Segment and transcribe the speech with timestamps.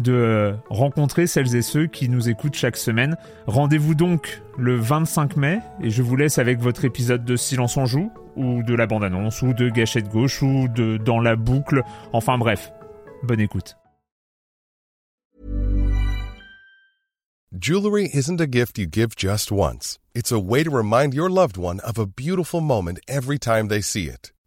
[0.00, 3.16] de rencontrer celles et ceux qui nous écoutent chaque semaine.
[3.46, 7.86] Rendez-vous donc le 25 mai et je vous laisse avec votre épisode de Silence en
[7.86, 11.82] joue ou de la bande-annonce ou de Gâchette gauche ou de Dans la boucle.
[12.12, 12.72] Enfin bref,
[13.22, 13.76] bonne écoute.
[17.56, 20.00] Jewelry isn't a gift you give just once.
[20.12, 23.80] It's a way to remind your loved one of a beautiful moment every time they
[23.80, 24.33] see it.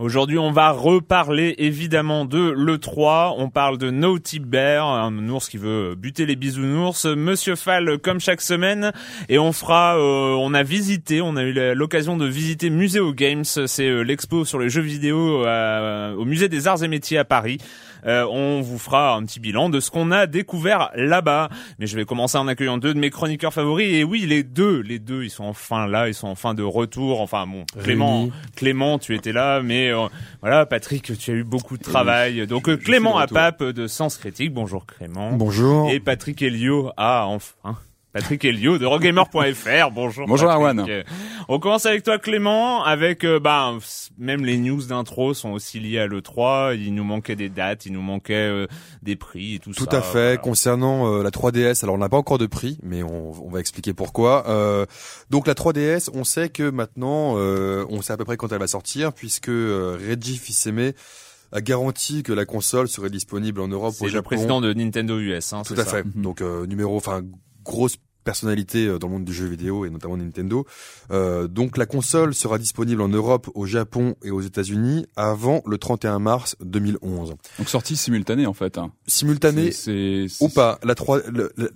[0.00, 3.34] Aujourd'hui, on va reparler évidemment de l'E3.
[3.36, 7.04] On parle de Naughty Bear, un ours qui veut buter les bisounours.
[7.04, 8.92] Monsieur Fall, comme chaque semaine.
[9.28, 13.44] Et on fera, euh, on a visité, on a eu l'occasion de visiter Museo Games.
[13.44, 17.26] C'est euh, l'expo sur les jeux vidéo euh, au Musée des Arts et Métiers à
[17.26, 17.58] Paris.
[18.06, 21.48] Euh, on vous fera un petit bilan de ce qu'on a découvert là-bas.
[21.78, 23.92] Mais je vais commencer en accueillant deux de mes chroniqueurs favoris.
[23.92, 27.20] Et oui, les deux, les deux, ils sont enfin là, ils sont enfin de retour.
[27.20, 30.06] Enfin bon, Clément, Clément, tu étais là, mais euh,
[30.40, 32.46] voilà, Patrick, tu as eu beaucoup de travail.
[32.46, 34.52] Donc euh, Clément à Pape de Sens Critique.
[34.52, 35.32] Bonjour Clément.
[35.32, 35.90] Bonjour.
[35.90, 37.76] Et Patrick Elio à enfin.
[38.12, 39.90] Patrick Elio de rogamer.fr.
[39.94, 40.26] Bonjour.
[40.26, 40.84] Bonjour Arwan.
[41.48, 43.72] On commence avec toi Clément, avec euh, bah
[44.18, 47.92] même les news d'intro sont aussi liées à l'E3, il nous manquait des dates, il
[47.92, 48.66] nous manquait euh,
[49.02, 49.84] des prix et tout, ça.
[49.84, 50.40] Tout à fait.
[50.40, 53.60] Concernant euh, la 3DS, alors on n'a pas encore de prix, mais on, on va
[53.60, 54.44] expliquer pourquoi.
[55.30, 58.66] donc la 3DS, on sait que maintenant on sait à peu près quand elle va
[58.66, 60.94] sortir puisque Reggie Fils-Aimé
[61.52, 64.08] a garanti que la console serait disponible en Europe au Japon.
[64.08, 66.04] C'est le président de Nintendo US, hein, Tout à fait.
[66.04, 66.22] Mhm.
[66.22, 67.22] Donc numéro, enfin
[67.64, 70.66] grosse personnalité euh, dans le monde du jeu vidéo et notamment Nintendo.
[71.10, 75.78] Euh, donc la console sera disponible en Europe, au Japon et aux États-Unis avant le
[75.78, 77.34] 31 mars 2011.
[77.58, 78.78] Donc sortie simultanée en fait.
[78.78, 78.92] Hein.
[79.06, 79.70] Simultanée
[80.40, 80.78] ou pas.
[80.82, 81.20] La 3,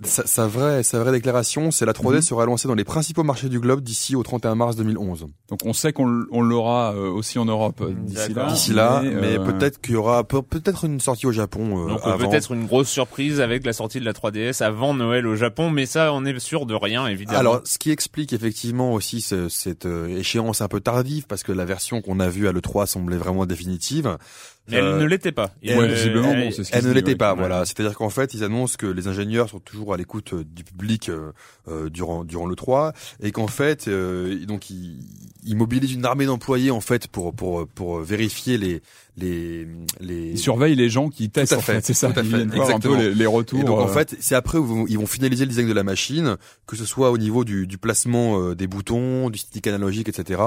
[0.03, 2.21] sa, vraie, sa vraie déclaration, c'est la 3D mhm.
[2.21, 5.27] sera lancée dans les principaux marchés du globe d'ici au 31 mars 2011.
[5.49, 6.05] Donc on sait qu'on
[6.41, 8.45] l'aura euh, aussi en Europe euh, d'ici là.
[8.47, 11.87] D'ici là, mais, peut-être qu'il y aura peut-être une sortie au Japon.
[11.87, 15.69] Donc peut-être une grosse surprise avec la sortie de la 3DS avant Noël au Japon,
[15.69, 17.39] mais ça on est sûr de rien, évidemment.
[17.39, 21.65] Alors, ce qui explique effectivement aussi cette euh, échéance un peu tardive, parce que la
[21.65, 24.17] version qu'on a vue à l'E3 semblait vraiment définitive.
[24.67, 25.51] Mais elle ne l'était pas.
[25.63, 27.33] Elle, visiblement, bon, ce elle ne l'était pas.
[27.35, 30.63] Voilà, c'est-à-dire qu'en fait, ils annoncent que les ingénieurs sont toujours à l'écoute euh, du
[30.63, 31.09] public
[31.67, 34.99] euh, durant durant le 3 et qu'en fait, donc ils,
[35.43, 38.81] ils, mobilisent une armée d'employés en fait pour pour pour vérifier les
[39.17, 39.67] les
[39.99, 41.53] les ils surveillent les gens qui testent.
[41.53, 42.11] en fait, c'est ça.
[42.11, 42.73] Tout à fait.
[42.73, 43.59] Un peu les, les, retours.
[43.59, 46.37] Et donc en fait, c'est après où ils vont finaliser le design de la machine,
[46.65, 50.41] que ce soit au niveau du, du placement des boutons, du stick analogique, etc.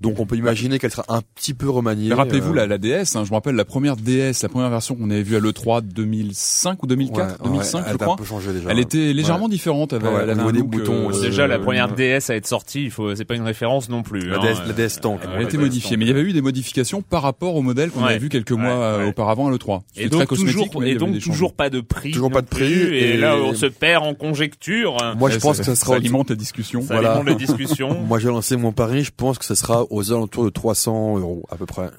[0.00, 2.12] Donc on peut imaginer qu'elle sera un petit peu remaniée.
[2.12, 3.16] Rappelez-vous la, la DS.
[3.16, 5.82] Hein, je me rappelle la première DS, la première version qu'on avait vue à l'E3
[5.82, 8.16] 2005 ou 2004, 2005 je crois.
[8.54, 9.92] déjà, elle était légèrement différente.
[9.92, 11.10] Elle, elle avait des boutons.
[11.10, 14.02] Euh, déjà la première DS à être sortie, il faut, c'est pas une référence non
[14.02, 14.28] plus.
[14.28, 15.20] La, hein, DS, la DS Tank.
[15.24, 17.90] Elle a été modifiée, mais il y avait eu des modifications par rapport au modèle
[17.90, 19.80] qu'on avait vu quelques mois euh, auparavant à l'E3.
[19.96, 22.12] Et donc toujours, et donc toujours pas de prix.
[22.12, 22.72] Toujours pas de prix.
[22.72, 24.96] Et là on se perd en conjecture.
[25.18, 25.90] Moi je pense que ça sera.
[25.90, 26.80] Ça alimente la discussion.
[26.80, 28.00] Ça alimente les discussions.
[28.08, 31.44] Moi j'ai lancé mon pari, je pense que ça sera aux alentours de 300 euros
[31.50, 31.90] à peu près.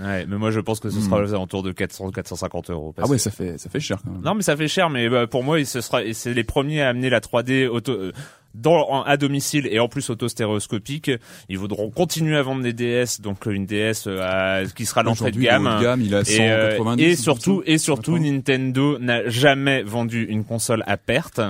[0.00, 1.34] Ouais, mais moi je pense que ce sera hmm.
[1.34, 2.94] autour de 400 450 euros.
[2.98, 4.22] ah ouais, ça fait ça fait cher quand même.
[4.22, 6.88] Non, mais ça fait cher, mais bah, pour moi, ce sera c'est les premiers à
[6.88, 8.12] amener la 3D auto, euh,
[8.54, 11.10] dans, à domicile et en plus auto-stéréoscopique.
[11.48, 15.40] Ils voudront continuer à vendre des DS, donc une DS euh, qui sera l'entrée de
[15.40, 15.98] gamme.
[16.00, 20.96] il a 190, et, et surtout, et surtout, Nintendo n'a jamais vendu une console à
[20.96, 21.40] perte.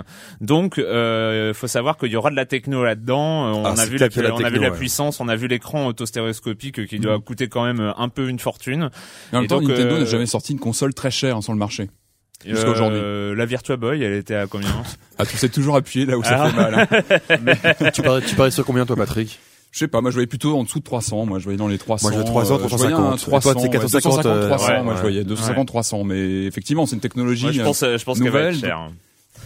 [0.40, 3.56] Donc, euh, faut savoir qu'il y aura de la techno là-dedans.
[3.56, 6.87] On, ah, a vu la, on a vu la puissance, on a vu l'écran auto-stéréoscopique
[6.87, 7.22] qui doit mm.
[7.22, 8.90] coûter quand même un peu une fortune.
[9.32, 11.58] Et en même temps, Nintendo n'a jamais sorti une console très chère hein, sur le
[11.58, 11.88] marché.
[12.44, 13.00] Jusqu'à aujourd'hui.
[13.02, 14.68] Euh, la Virtua Boy, elle était à combien
[15.18, 16.48] Ah, tu sais toujours appuyer là où ça ah.
[16.48, 16.88] fait mal.
[16.90, 17.90] Hein.
[17.94, 19.38] tu, parais, tu parais sur combien toi, Patrick?
[19.70, 21.66] Je sais pas, moi je voyais plutôt en dessous de 300, moi je voyais dans
[21.66, 22.10] les 300.
[22.10, 23.20] Moi je 300, 350.
[23.20, 27.62] 300, toi, 450, 300, moi je voyais 250, 300, mais effectivement c'est une technologie je
[27.62, 28.42] pense, je pense nouvelle.
[28.42, 28.90] Va être cher.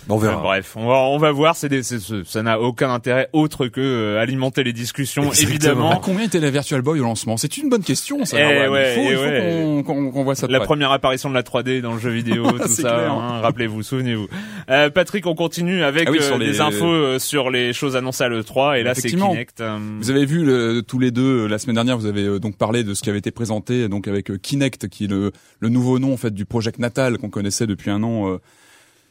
[0.08, 0.37] On verra.
[0.37, 1.56] bref, on va, on va voir.
[1.56, 5.91] C'est ça n'a aucun intérêt autre que euh, alimenter les discussions, évidemment.
[5.91, 7.37] À combien était la Virtual Boy au lancement?
[7.37, 8.25] C'est une bonne question.
[8.25, 8.37] Ça.
[8.38, 10.47] Eh ouais, il faut, eh qu'on voit ça.
[10.47, 13.11] la première apparition de la 3D dans le jeu vidéo, tout ça.
[13.11, 14.29] Hein, Rappelez-vous, souvenez-vous.
[14.70, 16.61] Euh, Patrick, on continue avec ah euh, les...
[16.61, 19.62] infos euh, sur les choses annoncées à l'E3 et là c'est Kinect.
[20.00, 22.94] Vous avez vu le, tous les deux la semaine dernière, vous avez donc parlé de
[22.94, 26.17] ce qui avait été présenté donc avec Kinect, qui est le, le nouveau nom en
[26.17, 28.38] fait du Project Natal qu'on connaissait depuis un an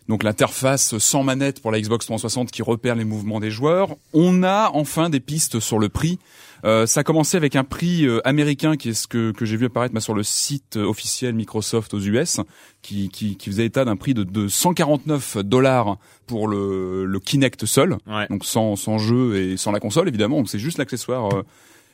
[0.07, 3.95] donc l'interface sans manette pour la Xbox 360 qui repère les mouvements des joueurs.
[4.13, 6.19] On a enfin des pistes sur le prix.
[6.63, 9.57] Euh, ça a commencé avec un prix euh, américain qui est ce que, que j'ai
[9.57, 12.39] vu apparaître sur le site officiel Microsoft aux US,
[12.81, 17.65] qui, qui, qui faisait état d'un prix de, de 149 dollars pour le, le Kinect
[17.65, 17.97] seul,
[18.29, 21.43] donc sans, sans jeu et sans la console évidemment, donc c'est juste l'accessoire euh,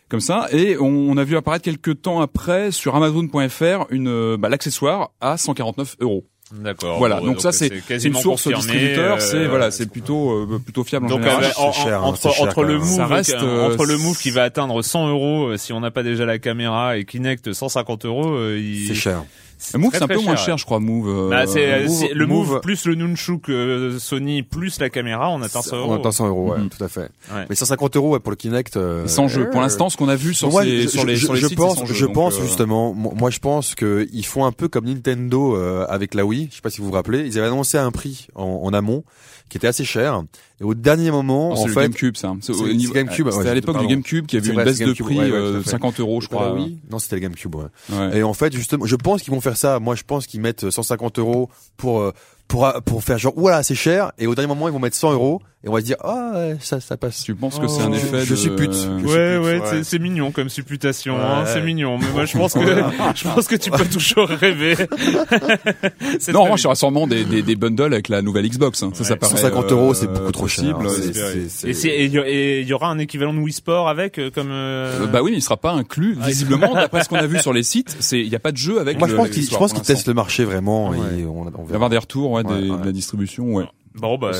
[0.07, 0.47] comme ça.
[0.51, 5.37] Et on, on, a vu apparaître quelques temps après sur Amazon.fr une bah, l'accessoire à
[5.37, 6.25] 149 euros.
[6.53, 6.97] D'accord.
[6.97, 7.19] Voilà.
[7.19, 7.71] donc, ça c'est
[8.03, 11.45] une source distributeur, c'est euh, voilà, c'est plutôt euh, plutôt fiable en donc, général.
[11.45, 15.09] Euh, cher, entre, hein, entre le move reste, entre le move qui va atteindre 100
[15.09, 18.37] euros si on n'a pas déjà la caméra et Kinect 150 euros,
[18.87, 19.23] c'est cher.
[19.77, 20.79] Move c'est un peu moins cher, je crois.
[20.79, 21.07] Move.
[21.07, 25.61] Euh, bah, c'est le Move, plus le Nunchuk euh, Sony plus la caméra, on atteint
[25.61, 25.91] 100 euros.
[25.93, 26.69] On atteint 100 euros, ouais, mm-hmm.
[26.69, 27.09] tout à fait.
[27.49, 28.77] Mais 150 euros ouais, pour le Kinect.
[28.77, 29.49] Euh, sans jeu.
[29.49, 31.85] Pour l'instant, ce qu'on a vu sur, ces, sur les, sur les je sites, pense,
[31.85, 32.93] jeu, je pense justement.
[32.93, 35.55] Moi, je pense que ils font un peu comme Nintendo
[35.87, 36.47] avec la Wii.
[36.49, 37.25] Je sais pas si vous vous rappelez.
[37.25, 39.03] Ils avaient annoncé un prix en, en amont
[39.51, 40.23] qui était assez cher.
[40.61, 42.33] Et au dernier moment, en fait, GameCube, ça.
[42.39, 43.29] C'est au niveau GameCube.
[43.29, 46.27] C'était à l'époque du GameCube qui avait une baisse de prix, euh, 50 euros, je
[46.27, 46.53] crois.
[46.53, 46.79] Oui.
[46.89, 47.55] Non, c'était le GameCube.
[47.55, 48.17] Ouais.
[48.17, 49.79] Et en fait, justement, je pense qu'ils vont faire ça.
[49.79, 52.13] Moi, je pense qu'ils mettent 150 euros pour euh,
[52.47, 55.13] pour pour faire genre voilà c'est cher et au dernier moment ils vont mettre 100
[55.13, 57.23] euros et on va se dire ah ça ça passe.
[57.23, 58.35] Tu penses que c'est un effet je, de...
[58.35, 58.75] suis pute.
[59.03, 62.59] ouais ouais, c'est mignon comme supputation hein, c'est mignon mais moi je pense que
[63.15, 64.75] je pense que tu peux toujours rêver.
[66.33, 68.89] non moi je serais sûrement des, des, des bundles avec la nouvelle Xbox hein.
[68.95, 70.75] ça ça paraît 150 euros c'est beaucoup trop cher.
[71.63, 75.29] Et il y aura un équivalent de Wii Sport avec euh, comme euh, bah oui
[75.31, 77.97] mais il sera pas inclus ah, visiblement d'après ce qu'on a vu sur les sites
[77.99, 78.97] c'est il y a pas de jeu avec.
[78.97, 81.91] Moi je pense qu'ils je pense qu'ils testent le marché vraiment et on, va avoir
[81.91, 83.65] des retours ouais, de la distribution ouais.
[83.95, 84.31] Bon bah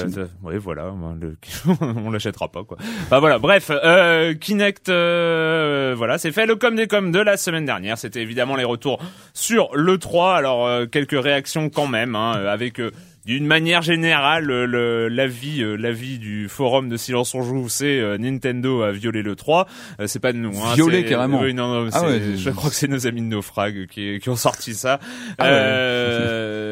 [0.44, 0.94] oui voilà
[1.82, 2.78] on l'achètera pas quoi.
[3.10, 7.36] Bah voilà bref euh, Kinect euh, voilà c'est fait le com des com de la
[7.36, 7.98] semaine dernière.
[7.98, 9.00] C'était évidemment les retours
[9.34, 12.80] sur le 3 alors euh, quelques réactions quand même hein, avec
[13.26, 18.82] d'une manière générale, l'avis, euh, l'avis du forum de Silence on joue, c'est euh, Nintendo
[18.82, 19.68] a violé le 3.
[20.00, 20.58] Euh, c'est pas de nous.
[20.58, 21.42] Hein, violé carrément.
[21.42, 22.04] Oui, non, non, ah
[22.36, 25.00] je crois que c'est nos amis de Naufrag qui, qui ont sorti ça.
[25.38, 25.50] Ah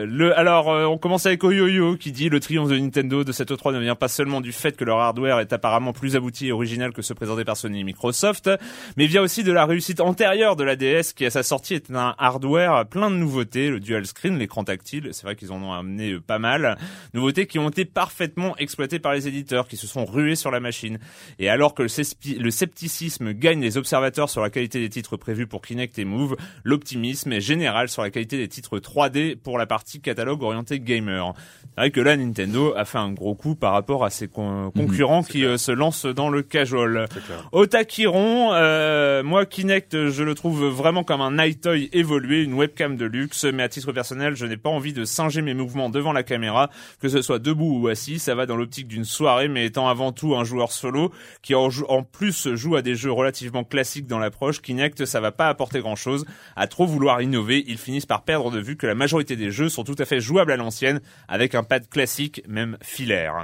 [0.05, 3.73] le, alors, on commence avec Oyoyo qui dit le triomphe de Nintendo de cette 3
[3.73, 6.93] ne vient pas seulement du fait que leur hardware est apparemment plus abouti et original
[6.93, 8.49] que ceux présentés par Sony et Microsoft,
[8.97, 11.91] mais vient aussi de la réussite antérieure de la DS qui à sa sortie est
[11.91, 15.09] un hardware plein de nouveautés, le dual screen, l'écran tactile.
[15.11, 16.77] C'est vrai qu'ils en ont amené pas mal.
[17.13, 20.59] Nouveautés qui ont été parfaitement exploitées par les éditeurs qui se sont rués sur la
[20.59, 20.97] machine.
[21.37, 25.61] Et alors que le scepticisme gagne les observateurs sur la qualité des titres prévus pour
[25.61, 30.01] Kinect et Move, l'optimisme est général sur la qualité des titres 3D pour la partie
[30.01, 31.33] catalogue orienté gamer.
[31.61, 34.71] C'est vrai que là, Nintendo a fait un gros coup par rapport à ses mhm,
[34.71, 37.07] concurrents qui euh, se lancent dans le casual.
[37.51, 42.95] Otakiron, euh, moi Kinect, je le trouve vraiment comme un night toy évolué, une webcam
[42.95, 46.13] de luxe, mais à titre personnel, je n'ai pas envie de singer mes mouvements devant
[46.13, 46.69] la caméra,
[47.01, 50.13] que ce soit debout ou assis, ça va dans l'optique d'une soirée, mais étant avant
[50.13, 51.69] tout un joueur solo qui en,
[52.03, 55.95] plus joue à des jeux relativement classiques dans l'approche, Kinect ça va pas apporter grand
[55.95, 56.25] chose.
[56.55, 59.69] À trop vouloir innover, ils finissent par perdre de vue que la majorité des jeux
[59.69, 63.43] sont tout à fait jouables à l'ancienne, avec un pad classique, même filaire.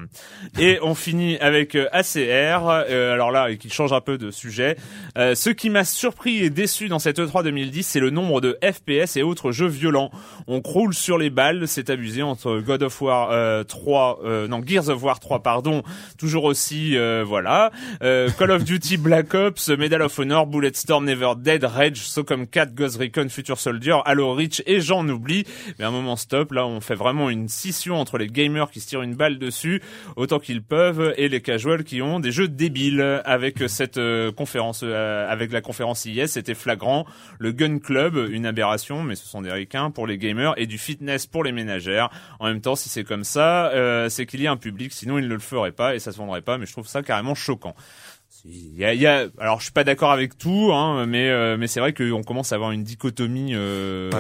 [0.60, 4.78] Et on finit avec euh, ACR, euh, alors là, qui change un peu de sujet.
[5.18, 8.58] Euh, ce qui m'a surpris et déçu dans cette E3 2010, c'est le nombre de
[8.64, 10.12] FPS et autres jeux violents.
[10.48, 15.02] On croule sur les balles, c'est abusé entre God Of War 3, non Gears of
[15.04, 15.84] War 3 pardon,
[16.18, 21.98] toujours aussi voilà, Call of Duty Black Ops, Medal of Honor, Bulletstorm, Never Dead, Rage,
[21.98, 25.46] Socom 4, Ghost Recon, Future Soldier, Halo Reach et j'en oublie.
[25.80, 28.88] Mais un moment stop, là on fait vraiment une scission entre les gamers qui se
[28.88, 29.82] tirent une balle dessus
[30.16, 34.00] autant qu'ils peuvent et les casuals qui ont des jeux débiles avec cette
[34.36, 37.06] conférence avec la conférence IS, c'était flagrant.
[37.38, 40.78] Le Gun Club, une aberration, mais ce sont des ricains pour les gamers et du
[40.78, 42.10] fitness pour les ménagères.
[42.40, 45.20] En même temps, si c'est comme ça, euh, c'est qu'il y a un public, sinon
[45.20, 46.58] ils ne le feraient pas et ça se vendrait pas.
[46.58, 47.76] Mais je trouve ça carrément choquant.
[48.48, 51.30] Il y a, il y a, alors je suis pas d'accord avec tout, hein, mais
[51.30, 54.12] euh, mais c'est vrai qu'on commence à avoir une dichotomie, euh,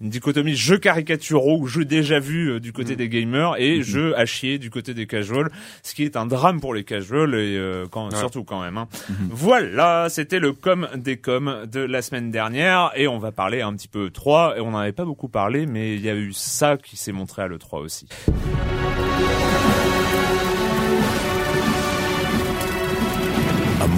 [0.00, 2.96] une dichotomie jeu caricaturaux ou jeu déjà vu euh, du côté mm.
[2.96, 3.82] des gamers et mm-hmm.
[3.82, 5.50] jeu à chier du côté des casuals,
[5.84, 8.78] ce qui est un drame pour les casuals et euh, quand, surtout quand même.
[8.78, 8.88] Hein.
[8.90, 9.14] Mm-hmm.
[9.30, 13.74] Voilà, c'était le com des com de la semaine dernière et on va parler un
[13.74, 16.32] petit peu 3 et on n'en avait pas beaucoup parlé, mais il y a eu
[16.32, 18.08] ça qui s'est montré à le 3 aussi.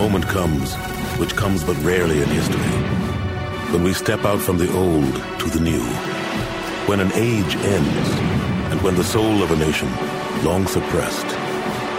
[0.01, 0.75] Moment comes,
[1.21, 2.73] which comes but rarely in history,
[3.71, 5.85] when we step out from the old to the new,
[6.89, 8.09] when an age ends,
[8.71, 9.91] and when the soul of a nation,
[10.43, 11.27] long suppressed,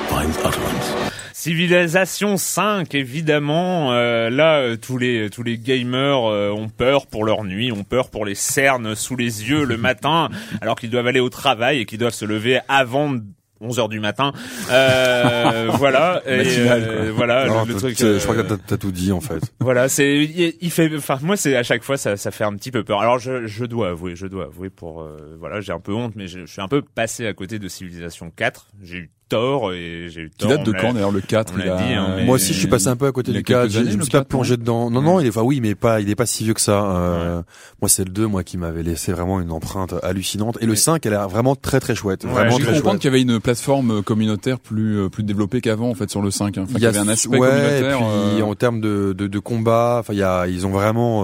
[0.10, 1.12] finds utterance.
[1.31, 3.93] Civilisation 5, évidemment.
[3.93, 7.84] Euh, là, euh, tous les tous les gamers euh, ont peur pour leur nuit, ont
[7.84, 10.29] peur pour les cernes sous les yeux le matin,
[10.62, 13.13] alors qu'ils doivent aller au travail et qu'ils doivent se lever avant
[13.61, 14.33] 11 heures du matin.
[14.69, 16.21] Euh, voilà.
[16.25, 17.97] Et, euh, voilà le, truc.
[17.97, 19.41] je crois que t'as tout dit en fait.
[19.59, 20.89] Voilà, c'est il, fait.
[20.95, 22.99] Enfin moi c'est à chaque fois ça, ça fait un petit peu peur.
[23.01, 26.13] Alors je, je dois avouer, je dois avouer pour euh, voilà j'ai un peu honte,
[26.15, 28.67] mais je, je, suis un peu passé à côté de Civilisation 4.
[28.81, 30.50] J'ai eu tort et j'ai eu tort.
[30.50, 31.77] Qui date de quand d'ailleurs le 4 il a...
[31.77, 33.97] dit, hein, Moi aussi je suis passé un peu à côté du 4, je, je
[33.97, 34.91] me suis pas plongé dedans.
[34.91, 36.83] Non non, il est enfin oui mais pas il est pas si vieux que ça.
[36.83, 37.41] Euh,
[37.81, 41.05] moi c'est le 2 moi qui m'avait laissé vraiment une empreinte hallucinante et le 5
[41.05, 44.59] elle est vraiment très très chouette, vraiment très comprendre qu'il y avait une plateforme communautaire
[44.59, 46.65] plus euh, plus développée qu'avant en fait sur le 5 hein.
[46.75, 49.97] il, y avait un aspect communautaire et puis, euh, en termes de, de, de combat,
[50.00, 51.21] enfin il y a ils ont vraiment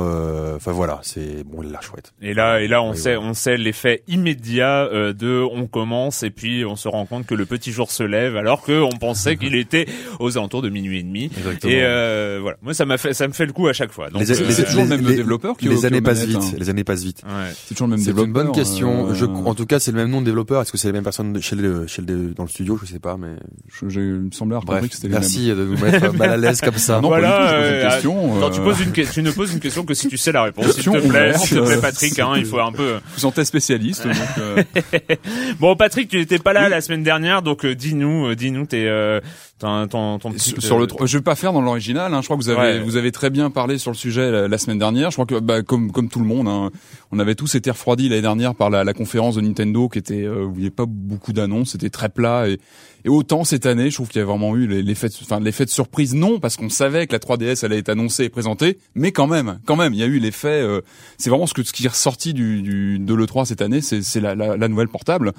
[0.56, 2.14] enfin voilà, c'est bon là chouette.
[2.22, 6.64] Et là et là on sait on sait l'effet immédiat de on commence et puis
[6.64, 9.56] on se rend compte que le petit jour se lève alors que on pensait qu'il
[9.68, 9.88] était
[10.20, 11.25] aux alentours de minuit et demi.
[11.38, 11.74] Exactement.
[11.74, 14.10] Et euh, voilà, moi ça m'a fait ça me fait le coup à chaque fois.
[14.10, 16.38] Donc c'est toujours le même développeur qui les années passent vite.
[16.38, 16.58] Hein.
[16.58, 17.22] Les années passent vite.
[17.25, 17.51] Ouais.
[17.66, 18.24] C'est toujours le même développeur.
[18.24, 19.10] C'est une bonne question.
[19.10, 19.13] Euh...
[19.13, 20.62] Je, en tout cas, c'est le même nom de développeur.
[20.62, 22.77] Est-ce que c'est les mêmes personnes chez le, chez le, dans le studio?
[22.82, 23.36] Je sais pas, mais
[23.68, 26.77] je, je me semblait Bref, que c'était Merci de nous mettre mal à l'aise comme
[26.77, 27.01] ça.
[27.01, 28.44] Non, voilà, euh, une question.
[28.44, 28.50] Euh...
[28.50, 30.72] tu poses une question, tu ne poses une question que si tu sais la réponse.
[30.72, 32.96] S'il te plaît, s'il te plaît, Patrick, hein, il faut un peu.
[33.13, 34.06] Vous sentez spécialiste.
[34.38, 34.63] euh...
[35.60, 39.20] bon, Patrick, tu n'étais pas là la semaine dernière, donc euh, dis-nous, dis-nous tes euh,
[39.60, 42.27] ton, ton, ton petit, sur, le euh, je vais pas faire dans l'original hein, je
[42.27, 45.10] crois que vous avez vous avez très bien parlé sur le sujet la, semaine dernière.
[45.10, 46.72] Je crois que bah, comme comme tout le monde hein,
[47.12, 50.24] on avait tous été refroidis l'année dernière par la, la, conférence de Nintendo qui était
[50.24, 52.60] euh, où il n'y avait pas beaucoup d'annonces c'était très plat et,
[53.06, 55.70] et autant cette année je trouve qu'il y a vraiment eu l'effet enfin l'effet de
[55.70, 59.27] surprise non parce qu'on savait que la 3DS allait être annoncée et présentée mais quand
[59.27, 60.82] même quand même il y a eu l'effet euh,
[61.17, 64.03] c'est vraiment ce que ce qui est ressorti du, du de l'E3 cette année c'est
[64.03, 65.34] c'est la, la, la nouvelle portable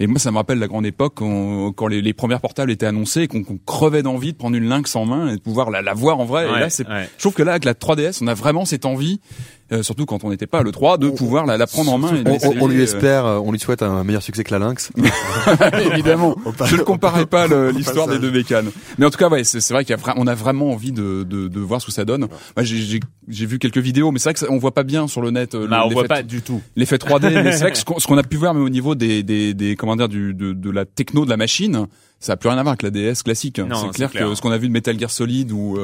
[0.00, 3.28] et moi, ça me rappelle la grande époque quand, les, les, premières portables étaient annoncées,
[3.28, 6.18] qu'on crevait d'envie de prendre une lynx en main et de pouvoir la, la voir
[6.18, 6.46] en vrai.
[6.48, 9.20] et là, je trouve que là, avec la 3DS, on a vraiment cette envie
[9.72, 12.12] euh, surtout quand on n'était pas le 3, de pouvoir la, la prendre en main.
[12.14, 14.58] Et on, on, lui euh, espère, euh, on lui souhaite un meilleur succès que la
[14.58, 14.90] Lynx.
[15.92, 16.36] Évidemment.
[16.64, 18.70] je ne comparais pas l'histoire des deux bécanes.
[18.98, 21.60] Mais en tout cas, ouais, c'est vrai qu'on a, a vraiment envie de, de, de,
[21.60, 22.26] voir ce que ça donne.
[22.56, 25.30] Moi, j'ai vu quelques vidéos, mais c'est vrai que on voit pas bien sur le
[25.30, 25.54] net.
[25.54, 27.42] Bah, on voit pas du tout l'effet 3D.
[27.42, 29.76] mais c'est vrai que ce qu'on a pu voir, mais au niveau des, des, des
[29.76, 31.86] comment dire, du, de, de la techno de la machine,
[32.18, 33.60] ça a plus rien à voir avec la DS classique.
[33.60, 35.78] C'est clair, clair, que ce qu'on a vu de Metal Gear Solid ou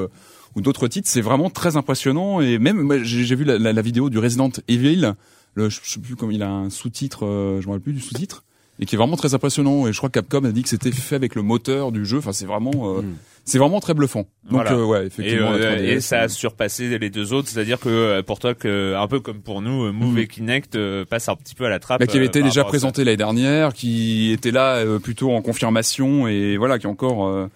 [0.57, 2.41] ou d'autres titres, c'est vraiment très impressionnant.
[2.41, 5.13] Et même, j'ai vu la, la, la, vidéo du Resident Evil,
[5.55, 8.01] le, je sais plus comment il a un sous-titre, euh, je me rappelle plus du
[8.01, 8.43] sous-titre,
[8.81, 9.87] et qui est vraiment très impressionnant.
[9.87, 12.19] Et je crois que Capcom a dit que c'était fait avec le moteur du jeu.
[12.19, 13.17] Enfin, c'est vraiment, euh, mm.
[13.45, 14.27] c'est vraiment très bluffant.
[14.51, 15.55] Donc euh, ouais, effectivement.
[15.57, 19.21] Et, et, ça a surpassé les deux autres, c'est-à-dire que pour toi, que un peu
[19.21, 20.19] comme pour nous, Move mm.
[20.19, 22.01] et Kinect passe un petit peu à la trappe.
[22.01, 26.57] Bah, qui avait été déjà présenté l'année dernière, qui était là plutôt en confirmation et
[26.57, 27.49] voilà, qui est encore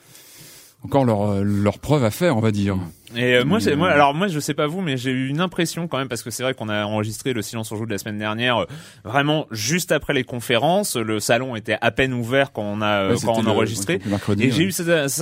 [0.84, 2.78] encore leur leur preuve à faire, on va dire.
[3.16, 5.88] Et euh, moi, moi, alors moi, je sais pas vous, mais j'ai eu une impression
[5.88, 7.98] quand même parce que c'est vrai qu'on a enregistré le silence en joue de la
[7.98, 8.64] semaine dernière, euh,
[9.04, 10.96] vraiment juste après les conférences.
[10.96, 14.00] Le salon était à peine ouvert quand on a quand on a enregistré.
[14.38, 14.72] et j'ai eu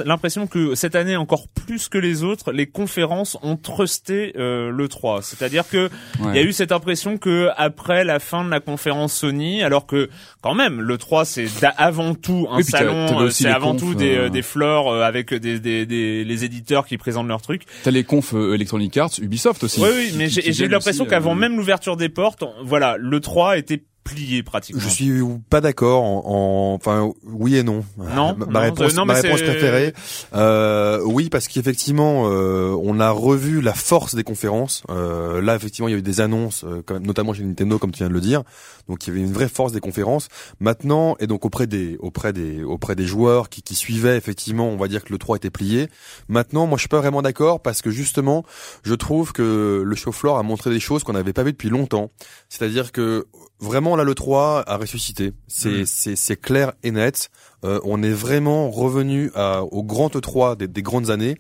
[0.04, 4.88] l'impression que cette année encore plus que les autres, les conférences ont trusté euh, le
[4.88, 5.23] 3.
[5.23, 5.88] C'est-à-dire que
[6.21, 9.87] il y a eu cette impression que après la fin de la conférence Sony, alors
[9.87, 10.11] que
[10.42, 14.95] quand même le 3 c'est avant tout un salon, c'est avant tout des des floors
[15.02, 17.64] avec des, des, des les éditeurs qui présentent leurs trucs.
[17.83, 19.81] T'as les confs euh, Electronic Arts, Ubisoft aussi.
[19.81, 23.59] Oui, oui, mais j'ai eu l'impression qu'avant euh, même l'ouverture des portes, voilà, le 3
[23.59, 24.81] était plié pratiquement.
[24.81, 26.03] Je suis pas d'accord.
[26.03, 27.85] En, enfin, oui et non.
[27.99, 28.35] Non.
[28.37, 29.93] ma, non, réponse, non, ma réponse préférée.
[30.35, 34.83] Euh, oui, parce qu'effectivement, euh, on a revu la force des conférences.
[34.91, 37.79] Euh, là, effectivement, il y a eu des annonces, euh, quand même, notamment chez Nintendo,
[37.79, 38.43] comme tu viens de le dire.
[38.88, 40.29] Donc, il y avait une vraie force des conférences.
[40.61, 44.77] Maintenant, et donc auprès des, auprès des, auprès des joueurs qui, qui suivaient, effectivement, on
[44.77, 45.88] va dire que le 3 était plié.
[46.29, 48.45] Maintenant, moi, je suis pas vraiment d'accord parce que justement,
[48.83, 51.69] je trouve que le show floor a montré des choses qu'on n'avait pas vues depuis
[51.69, 52.11] longtemps.
[52.49, 53.27] C'est-à-dire que
[53.61, 55.33] vraiment là, le 3 a ressuscité.
[55.47, 55.87] C'est, Mm.
[55.87, 57.31] c'est, c'est clair et net.
[57.65, 61.37] Euh, on est vraiment revenu à, au grand E3 des, des grandes années.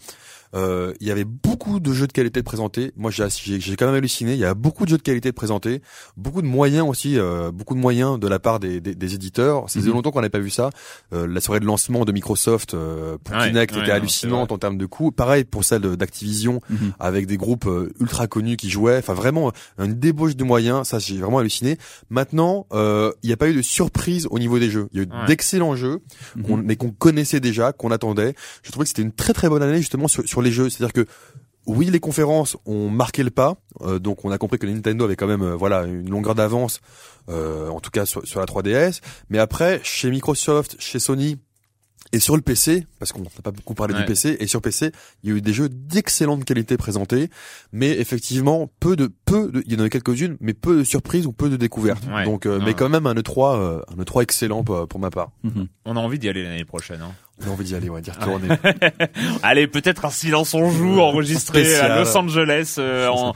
[0.54, 2.92] Euh, il y avait beaucoup de jeux de qualité présentés.
[2.96, 4.32] Moi, j'ai, quand même halluciné.
[4.34, 5.82] Il y a beaucoup de jeux de qualité présentés,
[6.16, 9.68] beaucoup de moyens aussi, euh, beaucoup de moyens de la part des, des, des éditeurs.
[9.68, 9.96] Ça faisait Mhm.
[9.96, 10.70] longtemps qu'on n'avait pas vu ça.
[11.12, 14.58] Euh, la soirée de lancement de Microsoft euh, pour Ouais, Kinect ouais, était hallucinante en
[14.58, 15.12] termes de coûts.
[15.12, 16.92] Pareil pour celle d'Activision Mhm.
[16.98, 18.98] avec des groupes euh, ultra connus qui jouaient.
[18.98, 20.88] Enfin, vraiment une débauche de moyens.
[20.88, 21.76] Ça, j'ai vraiment halluciné.
[22.10, 24.88] Maintenant, euh, il n'y a pas eu de surprise au niveau des jeux.
[24.92, 26.00] Il y a eu d'excellents jeux
[26.46, 28.34] qu'on- mais qu'on connaissait déjà, qu'on attendait.
[28.62, 30.68] Je trouvais que c'était une très très bonne année justement sur, sur les jeux.
[30.70, 31.06] C'est-à-dire que
[31.66, 35.16] oui, les conférences ont marqué le pas, euh, donc on a compris que Nintendo avait
[35.16, 36.80] quand même euh, voilà une longueur d'avance,
[37.28, 39.00] euh, en tout cas sur, sur la 3DS.
[39.28, 41.36] Mais après, chez Microsoft, chez Sony
[42.10, 44.00] et sur le PC, parce qu'on n'a pas beaucoup parlé Ouais.
[44.00, 44.92] du PC, et sur PC,
[45.22, 47.28] il y a eu des jeux d'excellente qualité présentés,
[47.70, 51.26] mais effectivement peu de peu, de, il y en avait quelques-unes, mais peu de surprises
[51.26, 52.04] ou peu de découvertes.
[52.10, 52.24] Ouais.
[52.24, 55.32] Donc, euh, mais quand même un E3, euh, un E3 excellent pour, pour ma part.
[55.42, 55.66] Mhm.
[55.84, 57.02] On a envie d'y aller l'année prochaine.
[57.02, 57.12] Hein.
[57.40, 58.48] J'ai envie d'y aller, ouais, d'y Ah retourner.
[59.42, 61.92] Allez, peut-être un silence on joue enregistré Spécial.
[61.92, 63.32] à Los Angeles euh, en,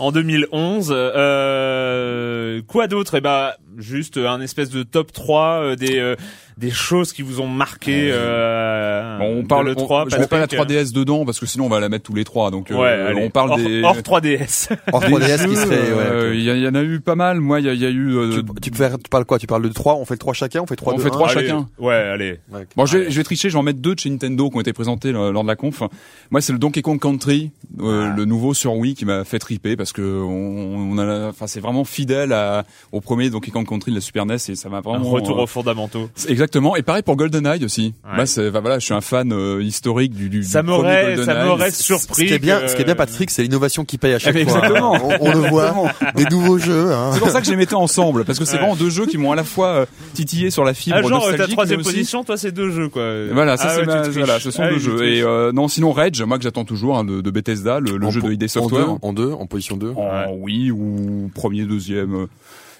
[0.00, 0.92] en 2011.
[0.94, 3.14] Euh, quoi d'autre?
[3.16, 6.16] Eh ben, juste un espèce de top 3 euh, des euh,
[6.56, 8.10] des choses qui vous ont marqué.
[8.12, 10.04] Euh, Bon, on de parle, le on- 3.
[10.08, 10.60] je mets pas la Patrick.
[10.60, 12.50] 3DS dedans parce que sinon on va la mettre tous les trois.
[12.50, 13.22] Donc euh, Ouais, allez.
[13.24, 13.82] on parle hors, des.
[13.82, 14.68] hors 3DS.
[14.92, 15.98] Hors des 3DS qui serait, ouais.
[15.98, 16.34] euh.
[16.34, 17.40] Il y, a- il y en a eu pas mal.
[17.40, 18.16] Moi, il y a, il y a eu.
[18.16, 19.38] euh, Tu, tu, tu parles quoi?
[19.38, 21.10] Tu parles de 3 On fait le 3 chacun On fait 3 On 2, fait
[21.10, 21.40] 3 Allez.
[21.48, 21.68] chacun.
[21.78, 22.38] Ouais, allez.
[22.76, 24.56] Bon, je vais, je vais tricher, je vais en mettre deux de chez Nintendo qui
[24.56, 25.82] ont été présentés lors de la conf.
[26.30, 27.50] Moi, c'est le Donkey Kong Country,
[27.80, 28.14] euh, Ah.
[28.16, 31.46] le nouveau sur Wii, qui m'a fait triper parce que on, on a, la- enfin,
[31.46, 34.68] c'est vraiment fidèle à, au premier Donkey Kong Country de la Super NES et ça
[34.68, 35.10] m'a Un vraiment.
[35.10, 36.08] retour euh, aux fondamentaux.
[36.28, 36.76] Exactement.
[36.76, 37.94] Et pareil pour GoldenEye aussi.
[38.04, 38.24] Ouais.
[38.24, 41.16] Bah, bah, voilà, je suis un fan euh, historique du, du, Ça du premier m'aurait,
[41.24, 42.26] ça m'aurait Ce surpris.
[42.26, 44.36] qui est bien, que- ce qui est bien, Patrick, c'est l'innovation qui paye à chaque
[44.36, 44.98] Exactement.
[44.98, 45.16] fois.
[45.20, 45.74] On, on le voit,
[46.14, 46.92] des nouveaux jeux.
[46.92, 47.10] Hein.
[47.14, 48.58] C'est pour ça que je les mettais ensemble parce que c'est Ouais.
[48.60, 51.20] vraiment deux jeux qui m'ont à la fois euh, titillé sur la fibre Ah, genre,
[51.22, 53.02] ta nostalgique, troisième mais aussi- position, toi, c'est deux jeux, quoi.
[53.32, 55.02] Voilà, ça Ah c'est ouais, voilà, ce sont Ah deux jeux.
[55.06, 58.30] Et non, sinon Rage, moi que j'attends toujours hein, de, de Bethesda, le, jeu de
[58.32, 58.86] ID En Software.
[58.86, 59.92] deux, en deux, en position 2.
[59.96, 62.26] En oui ou premier, deuxième.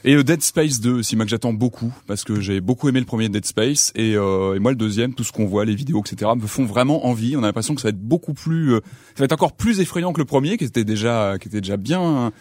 [0.05, 3.01] Et euh, Dead Space 2 aussi, moi que j'attends beaucoup parce que j'ai beaucoup aimé
[3.01, 5.75] le premier Dead Space et, euh, et moi le deuxième, tout ce qu'on voit, les
[5.75, 6.31] vidéos, etc.
[6.37, 7.37] me font vraiment envie.
[7.37, 8.81] On a l'impression que ça va être beaucoup plus, euh,
[9.15, 11.79] ça va être encore plus effrayant que le premier, qui était déjà, qui était déjà
[11.79, 12.33] bien,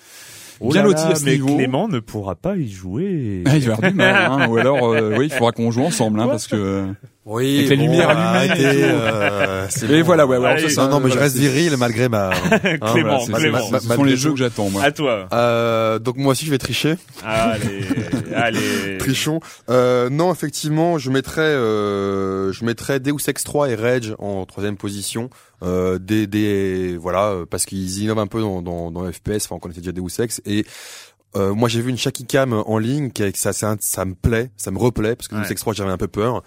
[0.59, 1.55] Oh bien loti à ce mais niveau.
[1.55, 3.43] Clément ne pourra pas y jouer.
[3.45, 4.47] Ah, il va avoir du mal, hein.
[4.49, 6.87] ou alors euh, oui, il faudra qu'on joue ensemble, hein, parce que.
[7.25, 10.03] Oui, Avec les lumières allumées et arrêtez, euh, bon.
[10.03, 10.69] voilà, ouais, ouais, alors Allez.
[10.69, 12.31] ça, Non, non, mais je reste viril malgré ma.
[12.51, 13.69] hein, Clément, voilà, c'est- ma- Clément.
[13.71, 14.83] ma- Ce sont les jeux que j'attends, moi.
[14.83, 15.29] À toi.
[15.31, 16.95] Euh, donc moi aussi je vais tricher.
[17.23, 17.85] Allez,
[18.35, 18.97] allez.
[18.99, 19.39] Trichon.
[19.69, 24.75] Euh, non, effectivement, je mettrais, euh, je mettrais Deus Ex 3 et Rage en troisième
[24.75, 25.29] position.
[25.63, 29.45] Euh, des, des, voilà, euh, parce qu'ils innovent un peu dans, dans, dans FPS.
[29.45, 30.65] Enfin, on connaissait déjà Deus Ex et
[31.35, 34.51] euh, moi j'ai vu une Shaky Cam en ligne qui ça, ça, ça me plaît,
[34.57, 35.41] ça me replaît parce que Ouais.
[35.41, 36.43] Deus Ex 3 j'avais un peu peur.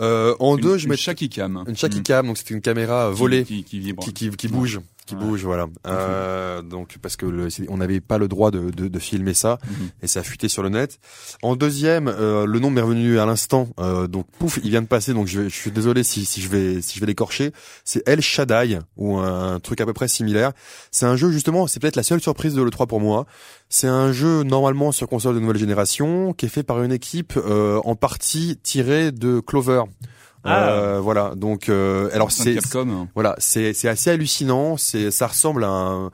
[0.00, 1.64] Euh, en Une- deux, je une mets Shaky Cam.
[1.66, 2.02] une Shaky Mm.
[2.04, 4.02] Cam, donc c'était une caméra volée Qui, qui vibre.
[4.04, 5.20] qui, qui, qui bouge, qui Ouais.
[5.24, 5.66] bouge, voilà.
[5.86, 9.58] Euh, donc parce que le, on n'avait pas le droit de, de, de filmer ça
[9.66, 9.88] Mhm.
[10.02, 10.98] et ça a fuité sur le net.
[11.42, 14.86] En deuxième, euh, le nom m'est revenu à l'instant, euh, donc pouf, il vient de
[14.86, 17.52] passer, donc je, vais- je suis désolé si, si je vais si je vais l'écorcher.
[17.84, 20.52] C'est El Shaddai ou un, truc à peu près similaire.
[20.90, 23.26] C'est un jeu justement, c'est peut-être la seule surprise de l'E3 pour moi.
[23.70, 27.34] C'est un jeu normalement sur console de nouvelle génération qui est fait par une équipe
[27.36, 29.82] euh, en partie tirée de Clover.
[30.44, 30.70] Ah.
[30.70, 32.58] Euh, voilà, donc euh, alors C'est
[33.14, 34.76] voilà, c'est c'est assez hallucinant.
[34.76, 36.10] C'est ça ressemble à un,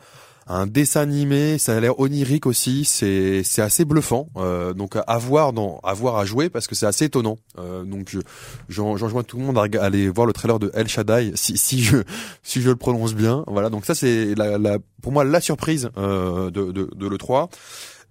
[0.47, 1.59] un dessin animé.
[1.59, 2.85] Ça a l'air onirique aussi.
[2.85, 4.29] C'est c'est assez bluffant.
[4.37, 7.37] Euh, donc à voir dans à voir à jouer parce que c'est assez étonnant.
[7.59, 8.21] Euh, donc je
[8.69, 11.83] j'en j'enjoins tout le monde à aller voir le trailer de El Shaddai si si
[11.83, 11.99] je
[12.43, 13.45] si je le prononce bien.
[13.47, 13.71] Voilà.
[13.71, 17.49] Donc ça c'est la, la pour moi la surprise euh, de de, de le 3.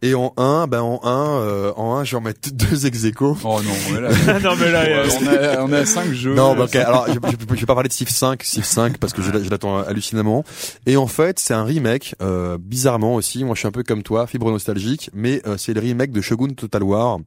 [0.05, 3.05] Et en 1, ben en 1, euh, en 1, je vais en mettre deux ex
[3.05, 3.37] aequo.
[3.43, 4.09] Oh non, mais là,
[4.41, 6.33] non mais là, euh, on a, on a cinq jeux.
[6.35, 6.75] Non, bah, ok.
[6.75, 9.31] Alors, je, je, je vais pas parler de Civ 5, Civ 5 parce que je,
[9.31, 10.43] je l'attends hallucinamment.
[10.85, 13.45] Et en fait, c'est un remake, euh, bizarrement aussi.
[13.45, 16.19] Moi, je suis un peu comme toi, fibre nostalgique, mais euh, c'est le remake de
[16.19, 17.19] Shogun Total War,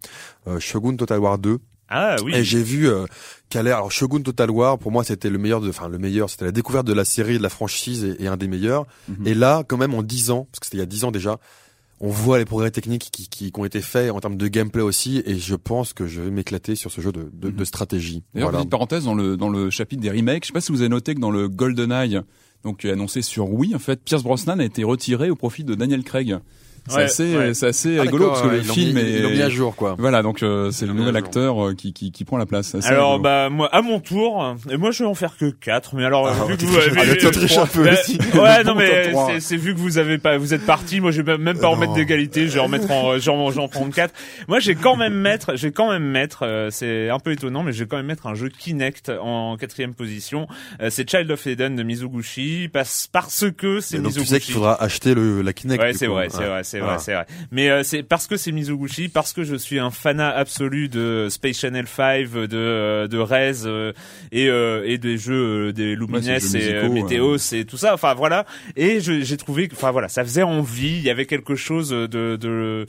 [0.46, 1.58] euh, Shogun Total War 2.
[1.88, 2.34] ah oui.
[2.34, 3.06] Et j'ai vu euh,
[3.48, 6.28] qu'elle est alors Shogun Total War pour moi c'était le meilleur de enfin le meilleur
[6.28, 9.26] c'était la découverte de la série de la franchise et, et un des meilleurs Mhm.
[9.26, 11.10] et là quand même en 10 ans parce que c'était il y a 10 ans
[11.12, 11.38] déjà
[12.00, 14.82] on voit les progrès techniques qui, qui, qui, ont été faits en termes de gameplay
[14.82, 18.22] aussi, et je pense que je vais m'éclater sur ce jeu de, de, de stratégie.
[18.34, 20.80] D'ailleurs, petite parenthèse dans le dans le chapitre des remakes, je sais pas si vous
[20.80, 22.20] avez noté que dans le GoldenEye,
[22.64, 26.02] donc annoncé sur Wii, en fait, Pierce Brosnan a été retiré au profit de Daniel
[26.04, 26.38] Craig.
[26.88, 29.42] C'est assez, c'est assez Ah, rigolo d'accord, parce que le film est ils l'ont mis
[29.42, 29.96] à jour, quoi.
[29.98, 32.74] Voilà, donc euh, c'est le nouvel acteur euh, qui, qui qui prend la place.
[32.74, 33.22] Assez Alors rigolo.
[33.22, 36.28] bah moi à mon tour, et moi je vais en faire que 4 mais alors
[36.28, 38.18] Ah, vu que vous avez ah, un peu Bah, aussi.
[38.34, 41.22] Ouais non mais c'est- c'est vu que vous avez pas vous êtes parti, moi je
[41.22, 43.92] vais même pas en mettre d'égalité, je vais en mettre en euh, j'en j'en prendre
[43.94, 44.12] 4.
[44.48, 47.72] Moi j'ai quand même mettre, j'ai quand même mettre euh, c'est un peu étonnant mais
[47.72, 50.46] je vais quand même mettre un jeu Kinect en quatrième position.
[50.80, 54.30] Euh, c'est Child of Eden de Mizuguchi parce parce que c'est Et donc tu Mizuguchi.
[54.34, 55.82] sais qu'il faudra acheter le, la Kinect.
[55.82, 56.86] Ouais, c'est vrai, c'est vrai, c'est Ah.
[56.86, 57.26] vrai, c'est vrai.
[57.50, 61.28] Mais euh, c'est parce que c'est Mizoguchi, parce que je suis un fanat absolu de
[61.30, 63.92] Space Channel 5, de euh, de Rez euh,
[64.32, 67.76] et euh, et des jeux euh, des Lumines Ouais, jeux et euh, Météos et tout
[67.76, 67.94] ça.
[67.94, 68.44] Enfin voilà.
[68.76, 70.96] Et j'ai trouvé, que- enfin voilà, ça faisait envie.
[70.96, 72.86] Il y avait quelque chose de, de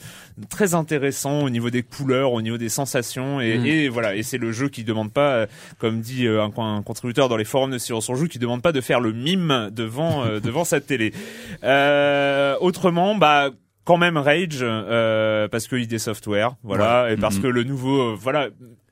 [0.50, 3.66] très intéressant au niveau des couleurs, au niveau des sensations et, Mm.
[3.66, 4.14] et voilà.
[4.16, 5.46] Et c'est le jeu qui demande pas,
[5.78, 8.72] comme dit un, un contributeur dans les forums de Silence on joue, qui demande pas
[8.72, 11.12] de faire le mime devant euh, devant sa télé.
[11.64, 13.50] Euh, autrement, bah
[13.88, 17.42] quand même Rage euh, parce que ID Software, voilà, et parce Mhm.
[17.42, 18.48] que le nouveau, euh, voilà.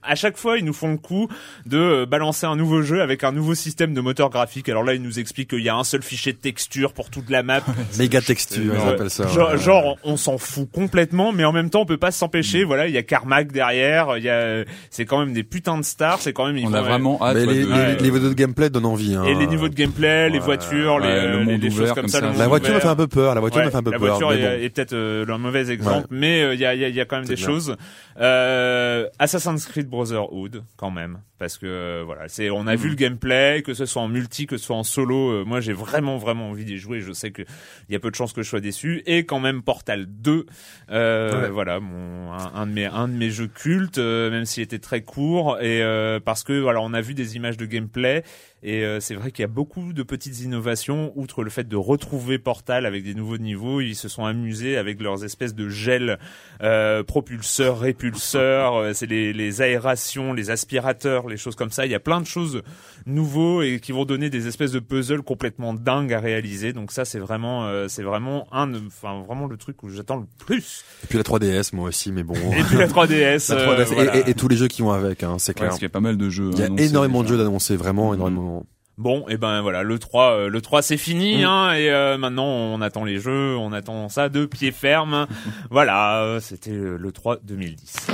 [0.07, 1.29] À chaque fois, ils nous font le coup
[1.67, 4.69] de euh, balancer un nouveau jeu avec un nouveau système de moteur graphique.
[4.69, 7.29] Alors là, ils nous expliquent qu'il y a un seul fichier de texture pour toute
[7.31, 7.61] la map.
[7.99, 8.89] Méga texture, ils Ouais.
[8.95, 9.27] appellent ça.
[9.29, 9.59] Genre, ouais.
[9.59, 12.65] genre, on s'en fout complètement, mais en même temps, on peut pas s'empêcher.
[12.65, 12.67] Mm.
[12.67, 14.17] Voilà, il y a Carmack derrière.
[14.19, 16.21] Il y a, c'est quand même des putains de stars.
[16.21, 16.57] C'est quand même.
[16.59, 17.97] ils on a vraiment hâte les, de- les, Ouais.
[18.01, 19.15] les vidéos de gameplay donnent envie.
[19.15, 19.25] Hein.
[19.25, 20.45] Et les niveaux de gameplay, les Ouais.
[20.45, 22.21] voitures, les, Ouais, euh, le les, monde les choses ouvert comme comme ça.
[22.39, 23.35] La voiture me fait un peu peur.
[23.35, 24.09] La voiture Ouais, me fait un peu la peur.
[24.19, 24.65] voiture mais est, bon.
[24.65, 26.05] est peut-être euh, un mauvais exemple, Ouais.
[26.19, 27.77] mais euh, il y, a, y a- y a quand même des choses.
[28.19, 32.79] Euh, Assassin's Creed Brotherhood, quand même, parce que euh, voilà, c'est on a Mm.
[32.79, 35.31] vu le gameplay, que ce soit en multi, que ce soit en solo.
[35.31, 37.01] euh, moi, j'ai vraiment vraiment envie d'y jouer.
[37.01, 37.43] Je sais que
[37.89, 39.03] il y a peu de chances que je sois déçu.
[39.07, 40.47] Et quand même Portal 2,
[40.91, 41.51] euh, Ouais.
[41.51, 44.79] voilà, mon un, un de mes un de mes jeux cultes, euh, même s'il était
[44.79, 48.23] très court, et euh, parce que voilà, on a vu des images de gameplay.
[48.63, 51.77] Et euh, c'est vrai qu'il y a beaucoup de petites innovations, outre le fait de
[51.77, 56.19] retrouver Portal avec des nouveaux niveaux, ils se sont amusés avec leurs espèces de gel
[56.63, 61.87] euh, propulseurs, répulseurs, euh, c'est les, les aérations, les aspirateurs, les choses comme ça.
[61.87, 62.63] Il y a plein de choses
[63.07, 66.73] nouveaux et qui vont donner des espèces de puzzles complètement dingues à réaliser.
[66.73, 70.27] Donc ça, c'est vraiment, euh, c'est vraiment un, enfin vraiment le truc où j'attends le
[70.45, 70.85] plus.
[71.05, 72.35] Et puis la 3DS, moi aussi, mais bon.
[72.35, 73.49] Et puis la 3DS.
[73.55, 74.17] La euh, 3DS et- voilà.
[74.17, 75.69] et, et tous les jeux qui vont avec, hein, c'est Ouais, clair.
[75.69, 76.51] parce qu'il y a pas mal de jeux.
[76.53, 78.15] Il y a énormément de jeux d'annoncer, vraiment Mhm.
[78.15, 78.67] énormément.
[78.99, 81.45] Bon, et ben voilà, le 3, euh, le 3 c'est fini, Mm.
[81.45, 85.27] hein, et euh, maintenant on attend les jeux, on attend ça de pied ferme.
[85.71, 88.07] voilà, c'était le 3 2010.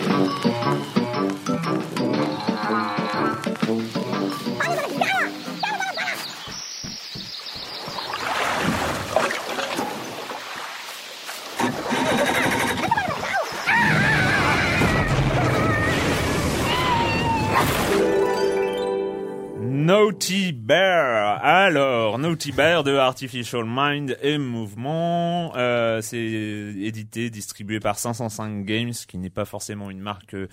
[20.12, 21.42] Naughty Bear.
[21.42, 25.52] Alors, Naughty Bear de Artificial Mind et Mouvement.
[25.56, 30.48] Euh, c'est édité, distribué par 505 Games, qui n'est pas forcément une marque euh,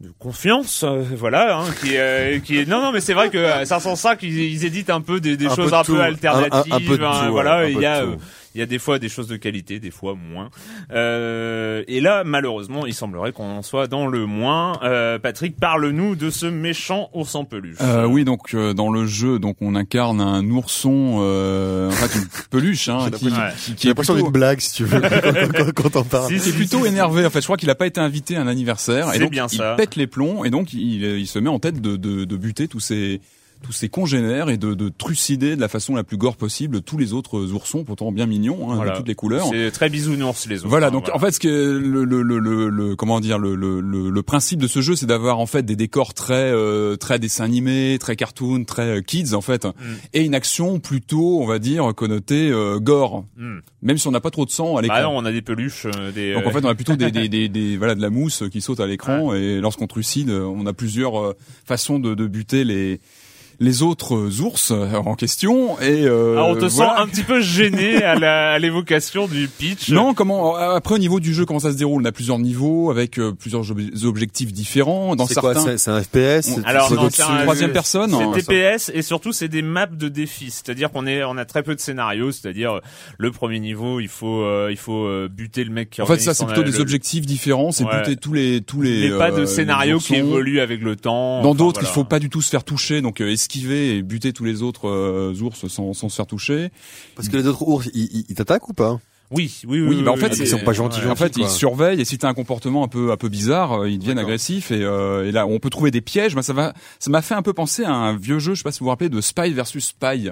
[0.00, 3.38] de confiance, euh, voilà, hein, qui, euh, qui est non non mais c'est vrai que
[3.38, 6.00] euh, 505 ils, ils éditent un peu des, des Un choses peu un de peu
[6.00, 8.16] Un- un- alternatives, un peu de hein, voilà, il y a euh.
[8.54, 10.50] Il y a des fois des choses de qualité, des fois moins.
[10.92, 14.78] Euh, et là, malheureusement, il semblerait qu'on en soit dans le moins.
[14.82, 17.78] Euh, Patrick, parle-nous de ce méchant ours en peluche.
[17.80, 22.18] Euh, oui, donc euh, dans le jeu, donc on incarne un ourson, euh, en fait
[22.18, 23.08] une peluche, hein,
[23.76, 25.00] qui, est plutôt, d'une blague, si tu veux,
[25.52, 26.32] quand, quand, quand on parle.
[26.32, 27.26] Si, qui est plutôt énervé.
[27.26, 29.30] En fait, je crois qu'il a pas été invité à un anniversaire, et C'est donc
[29.30, 29.74] bien il ça.
[29.76, 32.68] pète les plombs, et donc il, il se met en tête de, de, de buter
[32.68, 33.20] tous ses
[33.64, 36.98] tous ses congénères et de, de trucider de la façon la plus gore possible tous
[36.98, 38.92] les autres oursons, pourtant bien mignons, hein, Voilà.
[38.92, 39.46] de toutes les couleurs.
[39.50, 40.68] C'est très bisounours les autres.
[40.68, 43.80] Voilà, hein, donc en fait, ce que le, le, le, le, comment dire, le, le,
[43.80, 47.18] le, le principe de ce jeu, c'est d'avoir en fait des décors très euh, très
[47.18, 49.66] dessin animé, très cartoon, très euh, kids en fait,
[50.12, 53.60] et une action plutôt, on va dire, connotée euh, gore, Hmm.
[53.82, 54.96] même si on n'a pas trop de sang à l'écran.
[54.98, 56.34] Bah non, on a des peluches, euh, des.
[56.34, 58.60] Donc en fait, on a plutôt des, des, des, des- voilà de la mousse qui
[58.60, 61.32] saute à l'écran et lorsqu'on trucide, on a plusieurs euh,
[61.64, 63.00] façons de, de buter les
[63.60, 66.96] les autres ours euh, en question et euh, ah, on te voilà.
[66.96, 69.90] sent un petit peu gêné à la- à l'évocation du pitch.
[69.90, 72.02] Non, comment après au niveau du jeu comment ça se déroule?
[72.02, 75.16] On a plusieurs niveaux avec euh, plusieurs ob- objectifs différents.
[75.16, 78.10] Dans C'est quoi certains, C'est c'est un FPS c'est- Alors, c'est un- troisième personne.
[78.10, 78.32] C'est hein.
[78.34, 81.74] TPS et surtout c'est des maps de défis, c'est-à-dire qu'on est on a très peu
[81.74, 82.80] de scénarios, c'est-à-dire euh,
[83.18, 86.18] le premier niveau il faut euh, il faut euh, buter le mec qui En fait,
[86.18, 87.70] ça c'est plutôt des le- objectifs différents.
[87.72, 87.98] C'est Ouais.
[88.00, 89.10] buter tous les tous les.
[89.10, 91.42] mais pas de euh, scénario qui évolue avec le temps.
[91.42, 91.88] Dans Enfin, d'autres, voilà.
[91.90, 94.62] il faut pas du tout se faire toucher, donc euh, esquiver et buter tous les
[94.62, 96.70] autres euh, ours sans, sans se faire toucher.
[97.14, 98.98] Parce que les autres ours, ils, t'attaquent ou pas?
[99.30, 100.02] Oui, oui, oui.
[100.02, 101.00] bah en fait, ils sont pas gentils.
[101.06, 103.98] en fait, ils surveillent et si t'as un comportement un peu un peu bizarre, ils
[103.98, 106.34] deviennent agressifs et, et là on peut trouver des pièges.
[106.34, 108.64] Bah, ça va, ça m'a fait un peu penser à un vieux jeu, je sais
[108.64, 110.30] pas si vous vous rappelez de Spy versus Spy.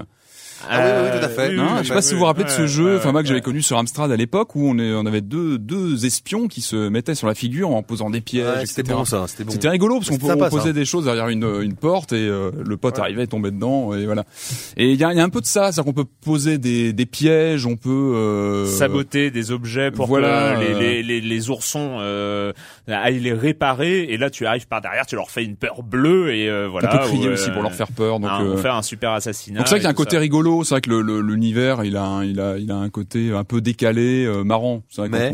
[0.69, 1.53] Ah oui, oui, tout à fait.
[1.55, 3.41] non, je sais pas si vous vous rappelez de ce jeu, enfin moi que j'avais
[3.41, 6.89] connu sur Amstrad à l'époque où on, est, on avait deux, deux espions qui se
[6.89, 8.67] mettaient sur la figure en posant des pièges.
[8.67, 9.53] c'était bon ça, c'était bon.
[9.53, 12.99] C'était rigolo parce qu'on posait des choses derrière une, une porte et euh, le pote
[12.99, 14.25] arrivait, tombait dedans et voilà.
[14.77, 16.93] Et il y a, y a, un peu de ça, c'est-à-dire qu'on peut poser des,
[16.93, 18.67] des pièges, on peut euh...
[18.67, 22.53] saboter des objets pour voilà, que les, les, les, les oursons euh,
[22.89, 26.35] aillent les réparer et là tu arrives par derrière, tu leur fais une peur bleue
[26.35, 26.91] et euh, voilà.
[26.93, 28.21] On peut crier aussi pour leur faire peur.
[28.21, 29.59] Donc on fait un super assassinat.
[29.59, 32.23] Donc c'est vrai qu'il y a un côté rigolo c'est vrai que l'univers, il a,
[32.25, 34.83] il a, il a un côté un peu décalé, euh, marrant.
[34.89, 35.33] C'est vrai Mais...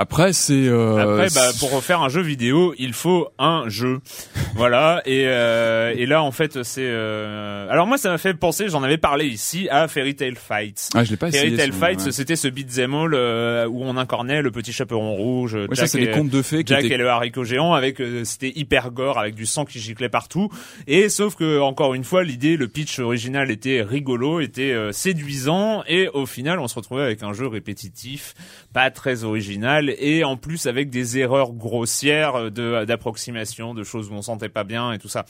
[0.00, 0.54] Après, c'est.
[0.54, 3.98] Euh, Après, bah, pour refaire un jeu vidéo, il faut un jeu.
[4.54, 5.02] voilà.
[5.06, 6.86] Et, euh, et là, en fait, c'est.
[6.86, 7.68] Euh...
[7.68, 8.68] Alors moi, ça m'a fait penser.
[8.68, 10.90] J'en avais parlé ici à Fairy Tail Fights.
[10.94, 14.40] Ah, je l'ai pas Fairy Tail Fights, c'était ce beat'em all euh, où on incarnait
[14.40, 15.54] le petit chaperon rouge.
[15.54, 16.62] Ouais, Jack ça, c'est et, des contes de fées.
[16.64, 16.94] Jack qui étaient...
[16.94, 18.00] et le haricot géant avec.
[18.00, 20.48] euh, c'était hyper gore avec du sang qui giclait partout.
[20.86, 25.82] Et sauf que encore une fois, l'idée, le pitch original était rigolo, était euh, séduisant,
[25.88, 28.34] et au final, on se retrouvait avec un jeu répétitif,
[28.72, 34.14] pas très original, et en plus avec des erreurs grossières de d'approximation, de choses où
[34.14, 35.24] on sentait pas bien et tout ça.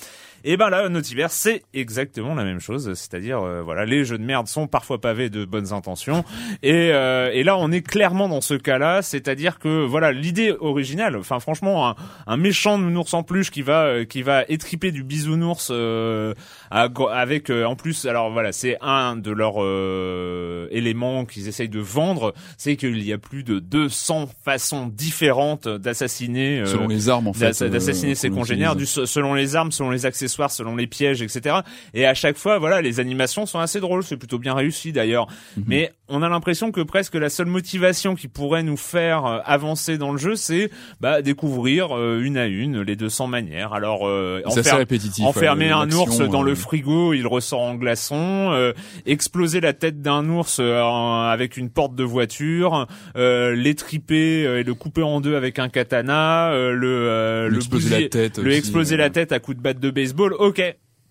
[0.44, 4.24] Et ben là, Notiverse, c'est exactement la même chose, c'est-à-dire euh, voilà, les jeux de
[4.24, 6.24] merde sont parfois pavés de bonnes intentions,
[6.62, 11.16] et, euh, et là on est clairement dans ce cas-là, c'est-à-dire que voilà l'idée originale,
[11.16, 15.02] enfin franchement un, un méchant nounours en peluche qui va euh, qui va étriper du
[15.02, 16.34] bisounours euh,
[16.70, 21.80] avec euh, en plus, alors voilà, c'est un de leurs euh, éléments qu'ils essayent de
[21.80, 26.60] vendre, c'est qu'il y a plus de 200 façons différentes d'assassiner.
[26.60, 27.46] euh, Selon les armes, en fait.
[27.46, 31.56] d'ass- d'assassiner ses congénères du, selon les armes, selon les accessoires, selon les pièges, etc.
[31.94, 35.26] Et à chaque fois, voilà, les animations sont assez drôles, c'est plutôt bien réussi d'ailleurs.
[35.56, 35.64] Mhm.
[35.66, 39.98] Mais on a l'impression que presque la seule motivation qui pourrait nous faire euh, avancer
[39.98, 43.72] dans le jeu, c'est bah, découvrir euh, une à une les 200 manières.
[43.74, 45.24] Alors, euh, enfer- répétitif.
[45.24, 48.72] enfermer un ours dans euh, le frigo, il ressort en glaçon, euh,
[49.06, 54.64] exploser la tête d'un ours euh, avec une porte de voiture, euh, l'étriper euh, et
[54.64, 58.38] le couper en deux avec un katana, euh, le euh, le exploser la tête.
[58.38, 60.62] le aussi, exploser euh, la tête à coups de batte de baseball, ok.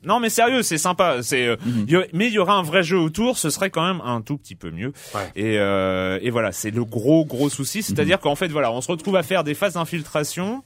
[0.04, 1.18] Non mais sérieux, c'est sympa.
[1.24, 2.06] C'est, euh, Mhm.
[2.14, 4.56] mais il y aura un vrai jeu autour, ce serait quand même un tout petit
[4.56, 4.94] peu mieux.
[5.16, 5.22] Ouais.
[5.36, 8.92] Et, euh, et voilà, c'est le gros gros souci, c'est-à-dire qu'en fait voilà, on se
[8.92, 10.64] retrouve à faire des phases d'infiltration.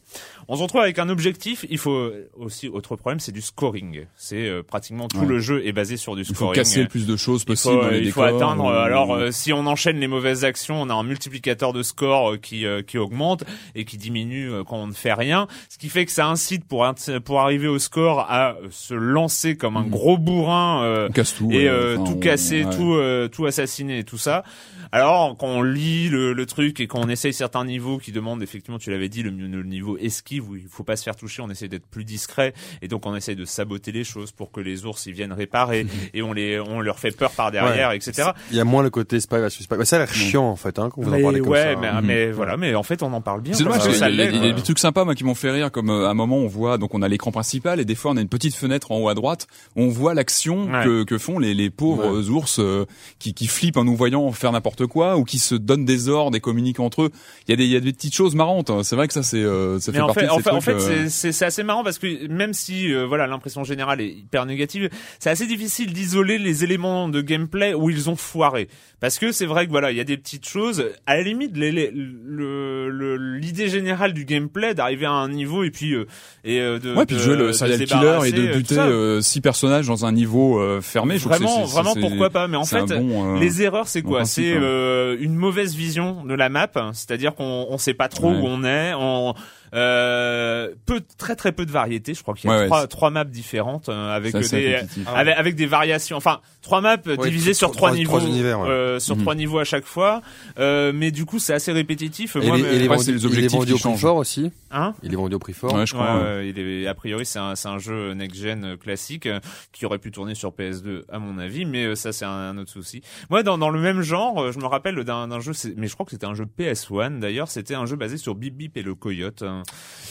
[0.53, 1.65] On se retrouve avec un objectif.
[1.69, 4.05] Il faut aussi autre problème, c'est du scoring.
[4.17, 5.25] C'est euh, pratiquement tout Ouais.
[5.25, 6.55] le jeu est basé sur du Il faut scoring.
[6.55, 8.65] casser le plus de choses Il possible faut, il faut décors, atteindre.
[8.65, 12.31] euh, alors, euh, si on enchaîne les mauvaises actions, on a un multiplicateur de score
[12.33, 15.47] euh, qui euh, qui augmente et qui diminue euh, quand on ne fait rien.
[15.69, 16.85] Ce qui fait que ça incite pour
[17.23, 19.89] pour arriver au score à euh, se lancer comme un Mhm.
[19.89, 20.83] gros bourrin.
[20.83, 21.49] euh, tout.
[21.51, 22.75] et euh, enfin, tout casser, ouais.
[22.75, 24.43] tout euh, tout assassiner et tout ça.
[24.91, 28.43] Alors quand on lit le, le truc et quand on essaye certains niveaux qui demandent
[28.43, 31.41] effectivement, tu l'avais dit, le, le niveau esquive où il faut pas se faire toucher,
[31.41, 34.59] on essaie d'être plus discret et donc on essaie de saboter les choses pour que
[34.59, 38.29] les ours ils viennent réparer et on les on leur fait peur par derrière, etc.
[38.51, 39.75] Il y a moins le côté spy versus spy.
[39.77, 41.73] Bah, ça a l'air chiant en fait hein, quand vous en Mais parlez comme ouais,
[41.75, 41.79] ça.
[41.79, 42.01] mais, hein.
[42.03, 43.53] mais voilà, mais en fait on en parle bien.
[43.53, 45.71] C'est dommage, y, a- il y a des trucs sympas moi qui m'ont fait rire,
[45.71, 48.11] comme euh, à un moment on voit, donc on a l'écran principal et des fois
[48.11, 50.83] on a une petite fenêtre en haut à droite, où on voit l'action Ouais.
[50.85, 52.85] que, que font les, les pauvres ours euh,
[53.19, 56.35] qui, qui flippent en nous voyant faire n'importe quoi ou qui se donnent des ordres
[56.37, 57.09] et communiquent entre eux.
[57.47, 58.69] Il y a des, il y a des petites choses marrantes.
[58.69, 58.83] hein.
[58.83, 60.61] C'est vrai que ça c'est, euh, ça Mais fait en partie fait, en fait, en
[60.61, 64.01] fait, euh, c'est- c'est c'est assez marrant parce que même si euh, voilà l'impression générale
[64.01, 64.89] est hyper négative,
[65.19, 68.67] c'est assez difficile d'isoler les éléments de gameplay où ils ont foiré.
[68.99, 70.85] Parce que c'est vrai que voilà, il y a des petites choses.
[71.07, 75.63] À la limite, les- les- le- le- l'idée générale du gameplay d'arriver à un niveau
[75.63, 76.05] et puis euh,
[76.43, 78.77] et euh, de Ouais, puis de jouer le serial se killer et de euh, buter
[78.79, 81.17] euh, six personnages dans un niveau euh, fermé.
[81.17, 84.25] Vraiment, vraiment, pourquoi pas Mais en fait, bon, les erreurs, c'est quoi?
[84.25, 85.15] C'est hein.
[85.19, 88.37] une mauvaise vision de la map, c'est-à-dire qu'on on sait pas trop Ouais.
[88.37, 88.93] où on est.
[88.95, 89.33] On,
[89.73, 92.13] euh, peu, très très peu de variété.
[92.13, 95.07] Je crois qu'il y a Ouais, trois, trois maps différentes euh, avec des répétitif.
[95.07, 96.17] avec, avec des variations.
[96.17, 98.67] Enfin, trois maps Ouais, divisées sur trois, trois- niveaux, trois univers, ouais.
[98.69, 99.21] euh, sur Mhm.
[99.21, 100.21] trois niveaux à chaque fois.
[100.59, 102.35] Euh, mais du coup, c'est assez répétitif.
[102.35, 103.97] Et Moi, les- mais- et les vendu- les il est objectifs vendu qui au prix
[103.99, 104.51] fort aussi.
[104.71, 105.73] hein Il est vendu au prix fort.
[105.73, 106.15] Ouais, je crois.
[106.17, 106.27] Ouais, ouais.
[106.37, 109.39] ouais, il est, a priori, c'est un, c'est un jeu next-gen euh, classique euh,
[109.71, 112.57] qui aurait pu tourner sur PS2, à mon avis, mais euh, ça, c'est un, un
[112.57, 113.01] autre souci.
[113.29, 115.93] Moi, dans, dans le même genre, je me rappelle d'un d'un jeu, c'est- mais je
[115.93, 118.81] crois que c'était un jeu PS1 d'ailleurs, c'était un jeu basé sur Bip Bip et
[118.83, 119.60] le Coyote, hein,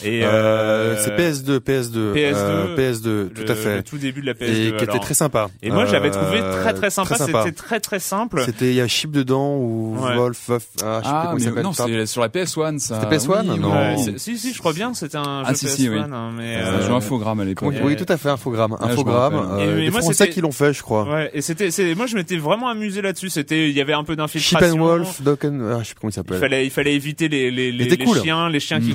[0.02, 3.76] Et euh, c'est PS2, PS2, PS2, PS2, tout à fait.
[3.76, 4.44] Le tout début de la PS2.
[4.44, 5.48] Et qui était très sympa.
[5.62, 7.16] Et moi, j'avais trouvé très très sympa.
[7.16, 8.42] C'était très très simple.
[8.46, 11.62] C'était il y a Chip dedans ou Wolf, Wolf, ah, je sais ah, plus comment
[11.62, 13.00] Non, c'est sur la PS1 ça.
[13.00, 13.96] C'était PS1 Non.
[14.16, 15.98] si si, je crois bien, c'était un ah, jeu si, PS1 oui.
[15.98, 16.86] hein, mais euh...
[16.86, 17.74] jeu infogramme à l'époque.
[17.82, 19.58] Oui, tout à fait, infogramme, infogramme.
[19.58, 21.08] Euh, les Français qui l'ont fait, je crois.
[21.08, 24.16] Ouais, et c'était moi je m'étais vraiment amusé là-dessus, c'était il y avait un peu
[24.16, 24.58] d'infiltration.
[24.58, 26.36] Chip and Wolf, Docken, ah, je sais plus comment il s'appelle.
[26.36, 28.94] Il fallait il fallait éviter les les les chiens, les chiens qui mm.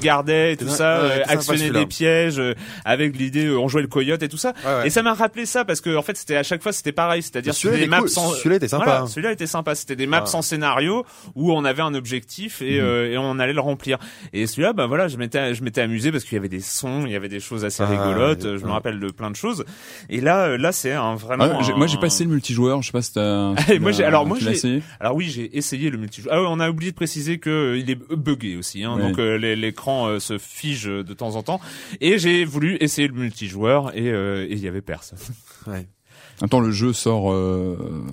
[0.51, 2.53] Et tout ça, euh, actionner des pièges euh,
[2.83, 4.53] avec l'idée on jouait le coyote et tout ça.
[4.83, 7.21] Et ça m'a rappelé ça parce que en fait c'était à chaque fois c'était pareil,
[7.21, 9.05] c'est-à-dire c'était des maps sans celui-là était sympa.
[9.07, 11.05] Celui-là était sympa, c'était des maps sans scénario
[11.35, 13.13] où on avait un objectif et mm.
[13.13, 13.97] et on allait le remplir.
[14.33, 17.03] Et celui-là bah voilà, je m'étais je m'étais amusé parce qu'il y avait des sons,
[17.05, 19.65] il y avait des choses assez ah, rigolotes, je me rappelle de plein de choses.
[20.09, 23.13] Et là là c'est un vraiment Moi j'ai passé le multijoueur, je sais pas si
[23.13, 26.33] t'as Moi j'ai alors moi j'ai alors oui, j'ai essayé le multijoueur.
[26.35, 30.19] Ah on a oublié de préciser que il est buggé aussi hein, donc euh, l'écran
[30.19, 31.59] se fige de temps en temps
[32.01, 35.19] et j'ai voulu essayer le multijoueur et euh, il y avait personne.
[35.67, 35.87] Ouais.
[36.41, 37.31] En temps, le jeu sort.
[37.31, 38.03] Euh...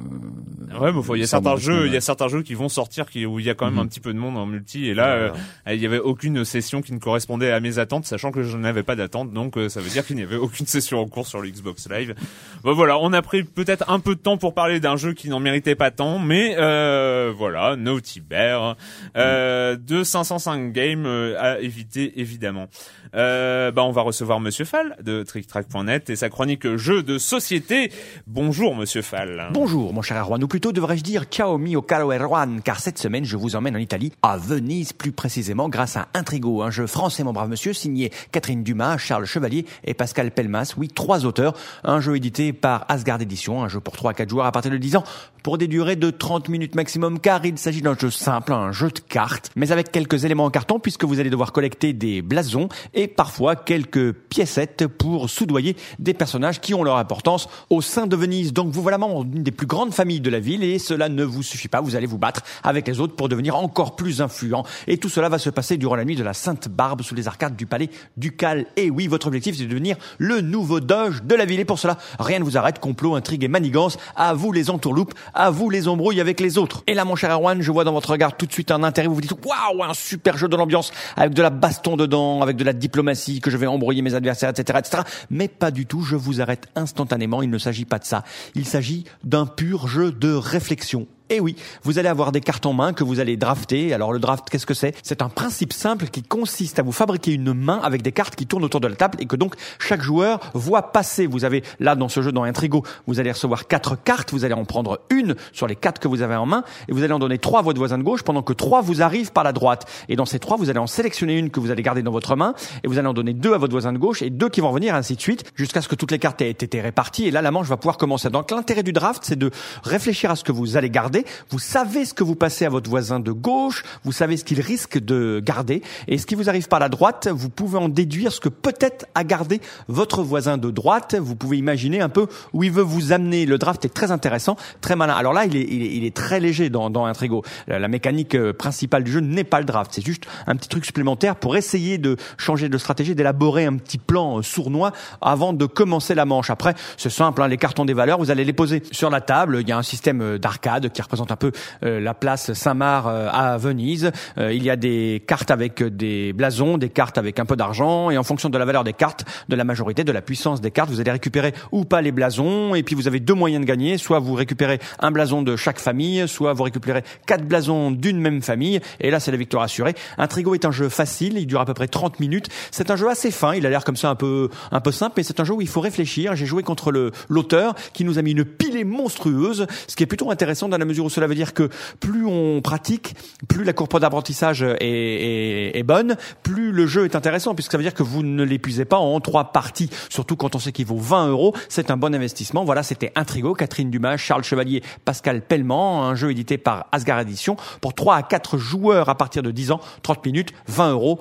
[0.80, 3.11] Ouais, mais il y a certains jeux, il y a certains jeux qui vont sortir
[3.11, 3.80] qui où il y a quand même mhm.
[3.80, 4.87] un petit peu de monde en multi.
[4.87, 5.30] Et là, euh,
[5.66, 8.82] il y avait aucune session qui ne correspondait à mes attentes, sachant que je n'avais
[8.82, 9.32] pas d'attente.
[9.32, 11.88] Donc, euh, ça veut dire qu'il n'y avait aucune session en cours sur le Xbox
[11.90, 12.14] Live.
[12.62, 15.28] Bon, voilà, on a pris peut-être un peu de temps pour parler d'un jeu qui
[15.28, 18.76] n'en méritait pas tant, mais euh, voilà, Naughty Bear
[19.16, 21.06] euh, de 505 Games
[21.38, 22.68] à éviter évidemment.
[23.12, 27.90] bah, on va recevoir Monsieur Fall de TrickTrack.net et sa chronique jeu de société.
[28.27, 29.48] Bonjour, monsieur Fall.
[29.53, 33.25] Bonjour, mon cher Erwan, ou plutôt devrais-je dire ciao mio caro Erwan, car cette semaine,
[33.25, 37.25] je vous emmène en Italie, à Venise plus précisément, grâce à Intrigo, un jeu français,
[37.25, 42.01] mon brave monsieur, signé Catherine Dumas, Charles Chevalier et Pascal Pelmas, oui, trois auteurs, un
[42.01, 44.77] jeu édité par Asgard Edition, un jeu pour 3 à 4 joueurs à partir de
[44.77, 45.05] 10 ans,
[45.42, 48.88] pour des durées de 30 minutes maximum, car il s'agit d'un jeu simple, un jeu
[48.88, 52.68] de cartes, mais avec quelques éléments en carton, puisque vous allez devoir collecter des blasons
[52.94, 58.16] et parfois quelques piécettes pour soudoyer des personnages qui ont leur importance au sein de
[58.16, 58.52] Venise.
[58.52, 61.24] Donc vous voilà membre d'une des plus grandes familles de la ville et cela ne
[61.24, 61.81] vous suffit pas.
[61.81, 64.64] Vous allez vous battre avec les autres pour devenir encore plus influent.
[64.87, 67.28] Et tout cela va se passer durant la nuit de la Sainte Barbe sous les
[67.28, 68.66] arcades du palais ducal.
[68.76, 71.61] Et oui, votre objectif c'est de devenir le nouveau doge de la ville.
[71.61, 72.78] Et pour cela, rien ne vous arrête.
[72.78, 73.98] Complot, intrigue et manigance.
[74.16, 76.82] À vous les entourloupes, à vous les embrouilles avec les autres.
[76.86, 79.08] Et là, mon cher Erwan, je vois dans votre regard tout de suite un intérêt.
[79.08, 82.56] Vous vous dites, waouh, un super jeu de l'ambiance avec de la baston dedans, avec
[82.56, 85.02] de la diplomatie, que je vais embrouiller mes adversaires, etc., etc.
[85.30, 86.02] Mais pas du tout.
[86.02, 87.42] Je vous arrête instantanément.
[87.42, 88.24] Il ne s'agit pas de ça.
[88.54, 92.72] Il s'agit d'un pur jeu de réflexion eh oui, vous allez avoir des cartes en
[92.72, 93.94] main que vous allez drafter.
[93.94, 94.94] Alors le draft, qu'est-ce que c'est?
[95.02, 98.46] C'est un principe simple qui consiste à vous fabriquer une main avec des cartes qui
[98.46, 101.26] tournent autour de la table et que donc chaque joueur voit passer.
[101.26, 104.32] Vous avez là dans ce jeu, dans Intrigo, vous allez recevoir quatre cartes.
[104.32, 107.02] Vous allez en prendre une sur les quatre que vous avez en main et vous
[107.02, 109.44] allez en donner trois à votre voisin de gauche pendant que trois vous arrivent par
[109.44, 109.87] la droite.
[110.08, 112.37] Et dans ces trois, vous allez en sélectionner une que vous allez garder dans votre
[112.37, 114.61] main et vous allez en donner deux à votre voisin de gauche et deux qui
[114.61, 117.26] vont revenir ainsi de suite jusqu'à ce que toutes les cartes aient été réparties.
[117.26, 118.28] Et là, la manche va pouvoir commencer.
[118.30, 119.50] Donc l'intérêt du draft, c'est de
[119.82, 122.88] réfléchir à ce que vous allez garder vous savez ce que vous passez à votre
[122.88, 126.68] voisin de gauche, vous savez ce qu'il risque de garder, et ce qui vous arrive
[126.68, 130.70] par la droite, vous pouvez en déduire ce que peut-être a gardé votre voisin de
[130.70, 131.16] droite.
[131.18, 133.46] Vous pouvez imaginer un peu où il veut vous amener.
[133.46, 135.14] Le draft est très intéressant, très malin.
[135.14, 137.42] Alors là, il est, il est, il est très léger dans, dans Intrigo.
[137.66, 140.68] La, la mécanique euh, principale du jeu n'est pas le draft, c'est juste un petit
[140.68, 145.52] truc supplémentaire pour essayer de changer de stratégie, d'élaborer un petit plan euh, sournois avant
[145.52, 146.50] de commencer la manche.
[146.50, 149.58] Après, c'est simple, hein, les cartons des valeurs, vous allez les poser sur la table.
[149.61, 151.52] Il y a un système euh, d'arcade qui représente un peu
[151.84, 154.10] euh, la place Saint-Marc euh, à Venise.
[154.38, 158.10] Euh, il y a des cartes avec des blasons, des cartes avec un peu d'argent,
[158.10, 160.70] et en fonction de la valeur des cartes, de la majorité, de la puissance des
[160.70, 162.74] cartes, vous allez récupérer ou pas les blasons.
[162.74, 165.78] Et puis vous avez deux moyens de gagner soit vous récupérez un blason de chaque
[165.78, 168.80] famille, soit vous récupérez quatre blasons d'une même famille.
[169.00, 169.94] Et là, c'est la victoire assurée.
[170.18, 172.48] Intrigo est un jeu facile, il dure à peu près 30 minutes.
[172.70, 175.14] C'est un jeu assez fin, il a l'air comme ça un peu un peu simple,
[175.16, 176.36] mais c'est un jeu où il faut réfléchir.
[176.36, 176.92] J'ai joué contre
[177.28, 180.84] l'auteur qui nous a mis une pilée monstrueuse, ce qui est plutôt intéressant dans la
[180.84, 181.68] mesure où cela veut dire que
[182.00, 183.14] plus on pratique,
[183.48, 187.94] plus la courbe d'apprentissage est, bonne, plus le jeu est intéressant, puisque ça veut dire
[187.94, 191.28] que vous ne l'épuisez pas en trois parties, surtout quand on sait qu'il vaut 20
[191.28, 191.55] euros.
[191.68, 192.64] C'est un bon investissement.
[192.64, 197.57] Voilà, c'était Intrigo, Catherine Dumas, Charles Chevalier, Pascal Pellemand, un jeu édité par Asgard Edition
[197.81, 201.20] pour 3 à 4 joueurs à partir de 10 ans, 30 minutes, 20 euros.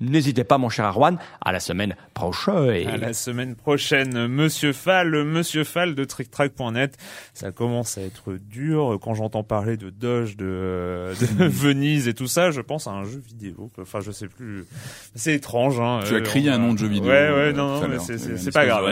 [0.00, 2.88] N'hésitez pas, mon cher Arwan, à la semaine prochaine.
[2.88, 6.96] À la semaine prochaine, Monsieur Fall, Monsieur Fall de TrickTrack.net.
[7.34, 12.26] Ça commence à être dur quand j'entends parler de Doge, de, de Venise et tout
[12.26, 12.50] ça.
[12.50, 13.70] Je pense à un jeu vidéo.
[13.80, 14.64] Enfin, je sais plus.
[15.14, 15.80] C'est étrange.
[15.80, 17.10] Hein, tu as crié un nom de jeu vidéo.
[17.10, 18.84] Ouais, ouais, non, non, c'est pas grave.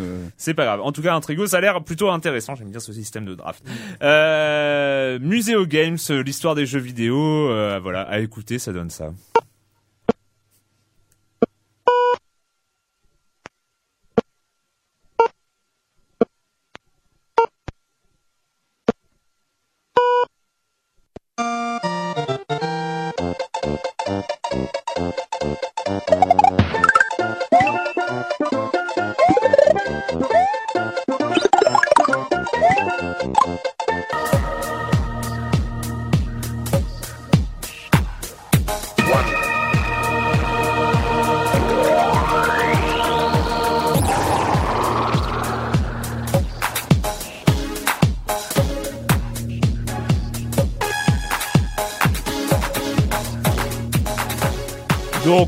[0.00, 0.26] Euh.
[0.36, 0.80] C'est pas grave.
[0.80, 2.54] En tout cas, Intrigo, ça a l'air plutôt intéressant.
[2.54, 3.64] J'aime bien ce système de draft.
[4.02, 7.50] Euh, Museo Games, l'histoire des jeux vidéo.
[7.50, 9.12] Euh, voilà, à écouter, ça donne ça.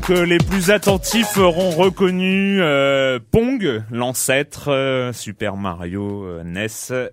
[0.07, 6.67] Donc euh, les plus attentifs auront reconnu euh, Pong, l'ancêtre euh, Super Mario NES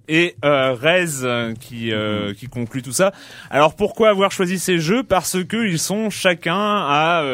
[0.08, 2.34] et Rez qui Mhm.
[2.34, 3.12] qui conclut tout ça.
[3.50, 5.04] Alors pourquoi avoir choisi ces jeux?
[5.04, 7.24] Parce que ils sont chacun à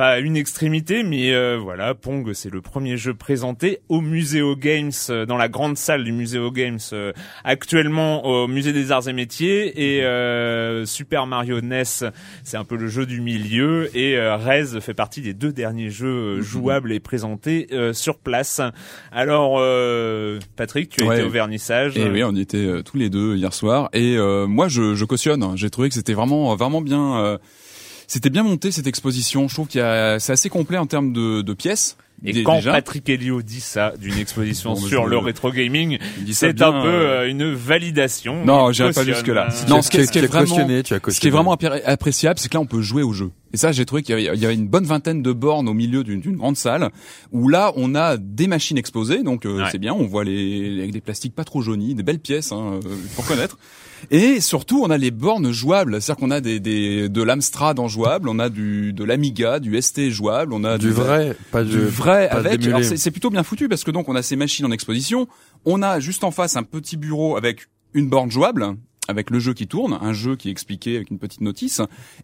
[0.00, 4.90] pas une extrémité, mais euh, voilà, Pong, c'est le premier jeu présenté au Muséo Games,
[5.10, 7.12] euh, dans la grande salle du Muséo Games, euh,
[7.44, 11.82] actuellement au Musée des Arts et Métiers, et euh, Super Mario NES,
[12.44, 15.90] c'est un peu le jeu du milieu, et euh, Rez fait partie des deux derniers
[15.90, 18.62] jeux euh, jouables et présentés euh, sur place.
[19.12, 21.16] Alors, euh, Patrick, tu as Ouais.
[21.18, 21.98] été au vernissage.
[21.98, 23.90] Et oui, on y était tous les deux hier soir.
[23.92, 25.44] Et euh, moi, je, je cautionne.
[25.56, 27.38] J'ai trouvé que c'était vraiment, vraiment bien.
[28.10, 29.46] C'était bien monté cette exposition.
[29.46, 31.96] Je trouve qu'il y a, c'est assez complet en termes de, de pièces.
[32.24, 32.72] Et Dé- quand déjà.
[32.72, 35.98] Patrick Helio dit ça d'une exposition Bon, sur le rétro gaming,
[36.32, 38.44] c'est un peu euh, euh, une validation.
[38.44, 39.48] Non, j'irai pas jusque là.
[39.50, 41.28] euh, Non, ce qui est- as- ce qui est vraiment- cautionné, tu as Ce qui
[41.28, 43.30] est vraiment appréciable, c'est que là, on peut jouer au jeu.
[43.52, 45.68] Et ça, j'ai trouvé qu'il y avait, il y avait une bonne vingtaine de bornes
[45.68, 46.90] au milieu d'une grande salle,
[47.32, 49.68] où là, on a des machines exposées, donc euh, Ouais.
[49.72, 49.92] c'est bien.
[49.92, 53.26] On voit les avec des plastiques pas trop jaunis, des belles pièces, hein, euh, pour
[53.26, 53.58] connaître.
[54.10, 57.86] Et surtout, on a les bornes jouables, c'est-à-dire qu'on a des, des de l'Amstrad en
[57.88, 61.70] jouable, on a du de l'Amiga, du ST jouable, on a Du vrai, pas du,
[61.72, 62.62] du vrai pas avec.
[62.96, 65.28] c'est plutôt bien foutu parce que donc on a ces machines en exposition,
[65.64, 68.76] on a juste en face un petit bureau avec une borne jouable
[69.10, 71.80] avec le jeu qui tourne, un jeu qui est expliqué avec une petite notice,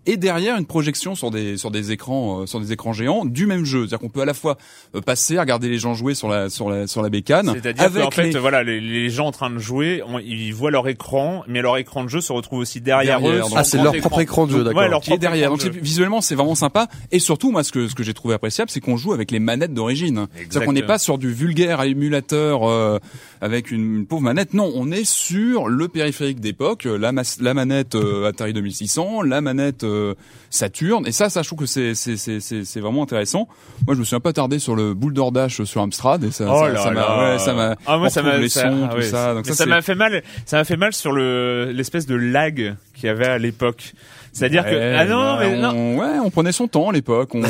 [0.07, 3.47] et derrière une projection sur des sur des écrans euh, sur des écrans géants du
[3.47, 3.81] même jeu.
[3.81, 4.57] C'est-à-dire qu'on peut à la fois
[4.95, 7.99] euh, passer, regarder les gens jouer sur la sur la sur la bécane, C'est-à-dire qu'en
[8.01, 10.89] avec fait, les- voilà, les, les gens en train de jouer, on- ils voient leur
[10.89, 13.51] écran, mais leur écran de jeu se retrouve aussi derrière, Derrière, eux.
[13.57, 14.81] Ah, c'est leur propre écran de jeu, d'accord.
[14.83, 15.51] ouais, leur qui est derrière.
[15.51, 18.71] Donc visuellement c'est vraiment sympa et surtout moi ce que ce que j'ai trouvé appréciable
[18.71, 20.27] c'est qu'on joue avec les manettes d'origine.
[20.37, 22.99] C'est-à-dire qu'on n'est pas sur du vulgaire émulateur euh,
[23.41, 24.55] avec une, une pauvre manette.
[24.55, 29.41] Non, on est sur le périphérique d'époque, la, mas- la manette euh, Atari 2600, la
[29.41, 30.15] manette euh,
[30.51, 33.49] Saturn et ça ça je trouve que c'est c'est vraiment intéressant.
[33.87, 36.47] Moi je me suis un peu attardé sur le Boulder Dash sur Amstrad et ça
[36.49, 38.97] Oh ça m'a ouais, ça m'a Ah, moi, ça m'a les ça- sons ah tout
[38.99, 39.35] ouais, ça.
[39.35, 40.23] Donc m'a fait mal.
[40.45, 43.93] Ça m'a fait mal sur le l'espèce de lag qu'il y avait à l'époque.
[44.37, 45.69] C'est-à-dire que ah non bah, mais non.
[45.71, 47.31] on, ouais, on prenait son temps à l'époque.
[47.35, 47.49] On, Ouais,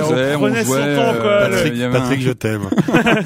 [0.00, 1.30] on se posait, on prenait son jouait, temps, quoi.
[1.30, 2.62] euh, Patrick, y avait un- Patrick, je t'aime.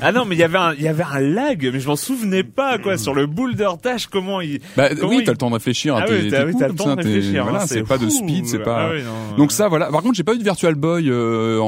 [0.00, 1.96] Ah non mais il y avait un il y avait un lag mais je m'en
[1.96, 5.38] souvenais pas quoi sur le boulder dash comment il Bah, Comment oui, il- t'as le
[5.38, 7.42] temps de réfléchir à Ah tes, oui, t'as oui, le temps ça, de réfléchir.
[7.44, 8.88] voilà, hein, c'est pas de speed, c'est pas.
[8.88, 9.86] Ah oui, non, Donc ça, voilà.
[9.86, 11.64] Par contre, j'ai pas eu de Virtual Boy euh, en,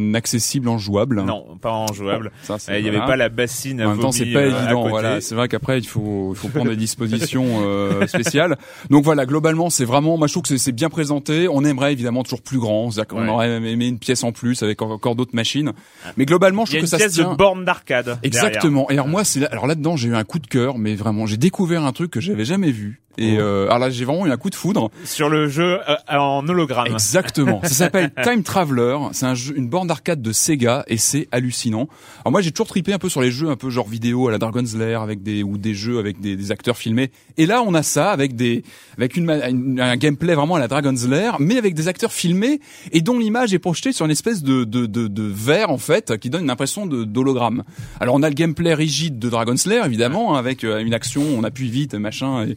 [0.00, 1.22] en accessible, en jouable.
[1.22, 2.32] non pas en jouable.
[2.42, 3.12] Ça, c'est- Euh, Il y avait voilà.
[3.12, 4.88] pas la bassine à En même temps, c'est pas euh, évident.
[4.88, 7.46] Voilà, c'est vrai qu'après, il faut, il faut prendre des dispositions
[8.06, 8.56] spéciales.
[8.90, 10.16] Donc voilà, globalement, c'est vraiment.
[10.18, 11.48] Moi, je trouve que c'est- bien présenté.
[11.48, 12.90] On aimerait évidemment toujours plus grand.
[12.90, 13.28] C'est-à-dire qu'on Ouais.
[13.28, 15.72] aurait aimé une pièce en plus avec encore, d'autres machines.
[16.16, 17.32] Mais globalement, je Il y a trouve une que ça pièce se tient.
[17.32, 18.04] de borne d'arcade.
[18.04, 18.20] derrière.
[18.22, 18.88] Exactement.
[18.90, 21.26] Et alors moi, c'est là, alors là-dedans, j'ai eu un coup de cœur, mais vraiment,
[21.26, 23.00] j'ai découvert un truc que j'avais jamais vu.
[23.18, 24.88] Et euh, alors là, j'ai vraiment eu un coup de foudre.
[25.04, 26.86] Sur le jeu euh, en hologramme.
[26.92, 27.60] Exactement.
[27.64, 28.96] Ça s'appelle Time Traveler.
[29.12, 31.88] C'est un jeu, une borne d'arcade de Sega et c'est hallucinant.
[32.24, 34.30] Alors moi, j'ai toujours tripé un peu sur les jeux un peu genre vidéo à
[34.30, 37.10] la Dragon's Lair avec des ou des jeux avec des, des acteurs filmés.
[37.36, 38.62] Et là, on a ça avec des
[38.96, 42.12] avec une, ma- une- un gameplay vraiment à la Dragon's Lair, mais avec des acteurs
[42.12, 42.60] filmés
[42.92, 46.18] et dont l'image est projetée sur une espèce de de de, de verre en fait
[46.18, 47.62] qui donne une impression de d'hologramme.
[48.00, 51.44] Alors on a le gameplay rigide de Dragon's Lair évidemment avec euh, une action, on
[51.44, 52.56] appuie vite machin et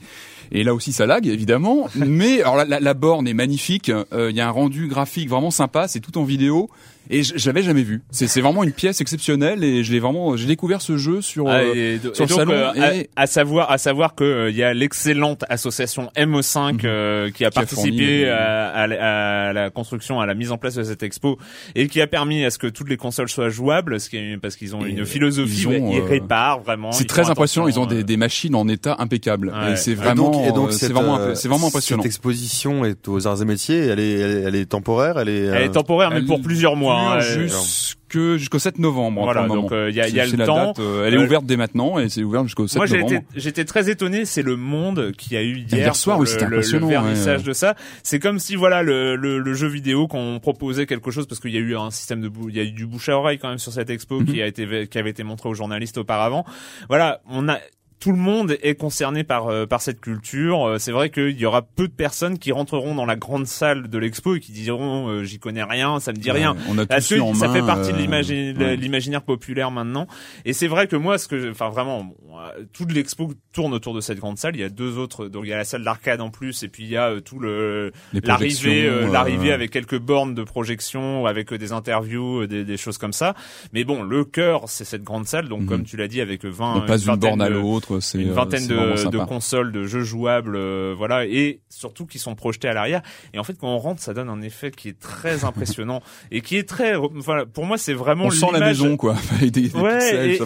[0.52, 3.90] et là aussi ça lag évidemment, mais alors la, la, la borne est magnifique.
[3.90, 6.70] euh, Il y a un rendu graphique vraiment sympa, c'est tout en vidéo
[7.10, 8.02] et je, je l'avais jamais vu.
[8.12, 11.48] C'est c'est vraiment une pièce exceptionnelle et je l'ai vraiment j'ai découvert ce jeu sur
[11.50, 14.16] Ah, euh, et, sur et le donc, salon euh, et- à, à savoir, à savoir
[14.16, 17.52] que euh, il y a l'excellente association MO5 euh, qui a Mhm.
[17.54, 20.76] Qui a participé fourni, à, à la- à la construction, à la mise en place
[20.76, 21.38] de cette expo
[21.76, 24.38] et qui a permis à ce que toutes les consoles soient jouables, ce qui est,
[24.38, 26.92] parce qu'ils ont Et une philosophie, ils ont, ils euh, réparent vraiment.
[26.92, 27.68] c'est très impressionnant.
[27.68, 29.74] Ils ont des, euh, des machines en état impeccable Ouais.
[29.74, 32.02] et c'est Et vraiment donc, et donc c'est vraiment euh, c'est vraiment impressionnant.
[32.02, 33.78] Cette exposition est aux arts et métiers.
[33.88, 35.20] Elle est, elle est, elle est temporaire.
[35.20, 35.42] Elle est.
[35.46, 36.93] Elle est temporaire, mais Elle pour plusieurs mois.
[36.98, 39.24] Hein, jusque jusqu'au 7 novembre.
[39.24, 40.68] Voilà, donc, euh, il y a- y a le temps.
[40.68, 43.14] date, euh, elle est Euh, ouverte dès maintenant et c'est ouvert jusqu'au 7 Moi, novembre.
[43.14, 44.26] été, j'étais très étonné.
[44.26, 47.48] C'est le monde qui a eu hier, Hier soir, le, le- le vernissage ouais.
[47.48, 47.76] de ça.
[48.04, 51.52] C'est comme si voilà le, le, le jeu vidéo qu'on proposait quelque chose parce qu'il
[51.52, 53.50] y a eu un système de il y a eu du bouche à oreille quand
[53.50, 54.26] même sur cette expo Mhm.
[54.28, 56.46] qui a été qui avait été montré aux journalistes auparavant.
[56.90, 57.58] Voilà, on a
[58.04, 60.68] tout le monde est concerné par euh, par cette culture.
[60.68, 63.88] Euh, c'est vrai qu'il y aura peu de personnes qui rentreront dans la grande salle
[63.88, 66.54] de l'expo et qui diront euh, j'y connais rien, ça me dit rien.
[66.70, 68.76] On a Parce que en ça main, fait partie de euh, ouais.
[68.76, 70.08] l'imaginaire populaire maintenant.
[70.44, 73.94] Et c'est vrai que moi, ce que, enfin vraiment, bon, euh, toute l'expo tourne autour
[73.94, 74.58] de cette grande salle.
[74.58, 76.68] Il y a deux autres, donc il y a la salle d'arcade en plus, et
[76.68, 81.72] puis il y a tout le l'arrivée, l'arrivée avec quelques bornes de projection, avec des
[81.72, 83.34] interviews, des, des choses comme ça.
[83.72, 85.48] Mais bon, le cœur, c'est cette grande salle.
[85.48, 85.68] Donc Mhm.
[85.68, 87.93] comme tu l'as dit, avec 20 On passe d'une vingtaine borne à de- l'autre.
[88.02, 92.20] C'est une euh, vingtaine de, vraiment consoles, de jeux jouables, euh, voilà, et surtout qui
[92.20, 93.02] sont projetés à l'arrière.
[93.34, 96.42] Et en fait, quand on rentre, ça donne un effet qui est très impressionnant et
[96.42, 99.16] qui est très, voilà, pour moi, c'est vraiment On sent la maison quoi.
[99.84, 100.00] Ouais,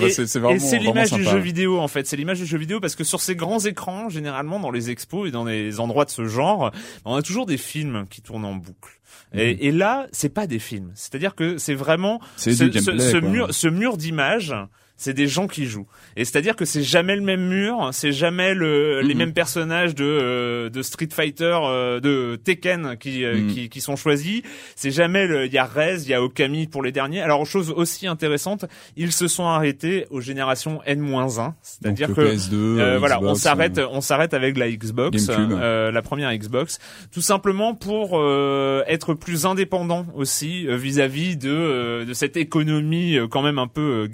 [0.09, 2.07] c'est c'est et vraiment, c'est vraiment l'image du jeu vidéo en fait.
[2.07, 5.27] C'est l'image du jeu vidéo parce que sur ces grands écrans, généralement dans les expos
[5.27, 6.71] et dans les endroits de ce genre,
[7.05, 8.91] on a toujours des films qui tournent en boucle.
[9.33, 10.91] Et, et là, c'est pas des films.
[10.95, 12.21] C'est-à-dire que c'est vraiment
[12.51, 14.53] ce, ce- ce mur, ce mur d'images.
[14.97, 15.87] C'est des gens qui jouent.
[16.15, 19.17] Et c'est-à-dire que c'est jamais le même mur, c'est jamais le, les Mhm.
[19.19, 23.47] mêmes personnages de, euh, de Street Fighter, euh, de Tekken qui, euh, Mhm.
[23.47, 24.41] qui, qui sont choisis.
[24.75, 27.21] C'est jamais le, il y a Rez, il y a Okami pour les derniers.
[27.21, 31.53] Alors, chose aussi intéressante, ils se sont arrêtés aux générations N-1.
[31.61, 35.91] C'est-à-dire que le PS2, euh, voilà, on Xbox, s'arrête, on s'arrête avec la Xbox, euh,
[35.91, 36.79] la première Xbox,
[37.11, 43.17] tout simplement pour euh, être plus indépendant aussi euh, vis-à-vis de euh, de cette économie
[43.29, 44.07] quand même un peu euh,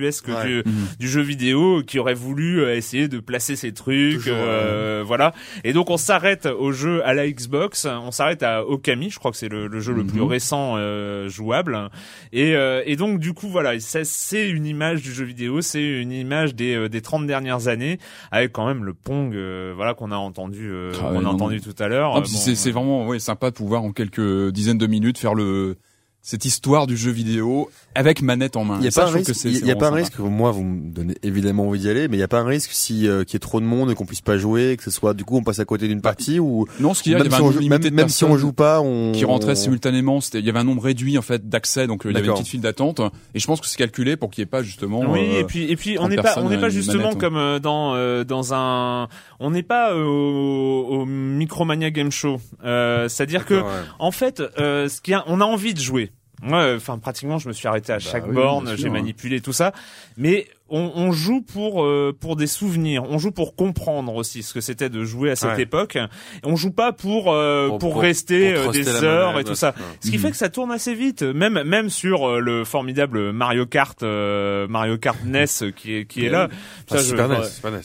[0.00, 0.46] gargantuesque Ouais.
[0.46, 0.86] du, Mhm.
[0.98, 5.32] du jeu vidéo qui aurait voulu euh, essayer de placer ses trucs, Toujours, euh, voilà.
[5.64, 9.30] Et donc on s'arrête au jeu à la Xbox, on s'arrête à Okami, je crois
[9.30, 10.26] que c'est le, le jeu le plus Mhm.
[10.28, 11.88] récent euh, jouable.
[12.32, 16.12] Et, euh, et donc du coup voilà, c'est une image du jeu vidéo, c'est une
[16.12, 17.98] image des euh, des 30 dernières années
[18.30, 21.30] avec quand même le Pong, euh, voilà qu'on a entendu, euh, Ah qu'on a non,
[21.30, 22.12] entendu tout à l'heure.
[22.22, 25.34] Puis bon, c'est c'est vraiment ouais, sympa de pouvoir en quelques dizaines de minutes faire
[25.34, 25.76] le
[26.24, 28.76] cette histoire du jeu vidéo avec manette en main.
[28.78, 30.50] Il y Et a ça, pas un risque, il y a- pas un risque, moi
[30.50, 33.06] vous me donnez évidemment envie d'y aller, mais il y a pas un risque si
[33.08, 35.14] euh, qu'il y ait trop de monde et qu'on puisse pas jouer, que ce soit
[35.14, 36.66] du coup on passe à côté d'une partie ou.
[36.80, 38.08] Non, ce qu'il y a, il y même, avait si un on, joue, même, même
[38.08, 40.20] si on joue pas, on qui rentraient simultanément.
[40.20, 42.26] C'était, il y avait un nombre réduit en fait d'accès, donc euh, il y avait
[42.28, 43.00] une petite file d'attente.
[43.34, 45.00] Et je pense que c'est calculé pour qu'il n'y ait pas justement.
[45.08, 46.98] Oui, euh, et puis et puis on 30 n'est pas on n'est pas une justement
[47.04, 47.18] manette, hein.
[47.20, 49.08] comme euh, dans euh, dans un
[49.40, 52.40] on n'est pas euh, au, au Micromania Game Show.
[52.64, 53.68] Euh, C'est-à-dire que Ouais.
[53.98, 56.10] en fait, euh, ce qui a, on a envie de jouer.
[56.42, 58.92] Moi, euh, enfin pratiquement, je me suis arrêté à chaque Bah oui, borne, j'ai hein.
[58.92, 59.72] manipulé tout ça,
[60.16, 64.52] mais on, on joue pour euh, pour des souvenirs, on joue pour comprendre aussi ce
[64.52, 65.62] que c'était de jouer à cette Ouais.
[65.62, 65.98] époque.
[66.44, 69.54] On joue pas pour euh, pour, Pour- pour- rester pour euh, des heures et tout
[69.54, 69.68] ça.
[69.76, 69.84] ouais.
[70.00, 70.22] Ce qui Mhm.
[70.22, 74.66] fait que ça tourne assez vite, même même sur euh, le formidable Mario Kart euh,
[74.66, 76.48] Mario Kart NES qui est qui est là.
[76.50, 76.54] Ah,
[76.88, 77.44] Ça, je- Super NES, ouais.
[77.48, 77.80] Super NES.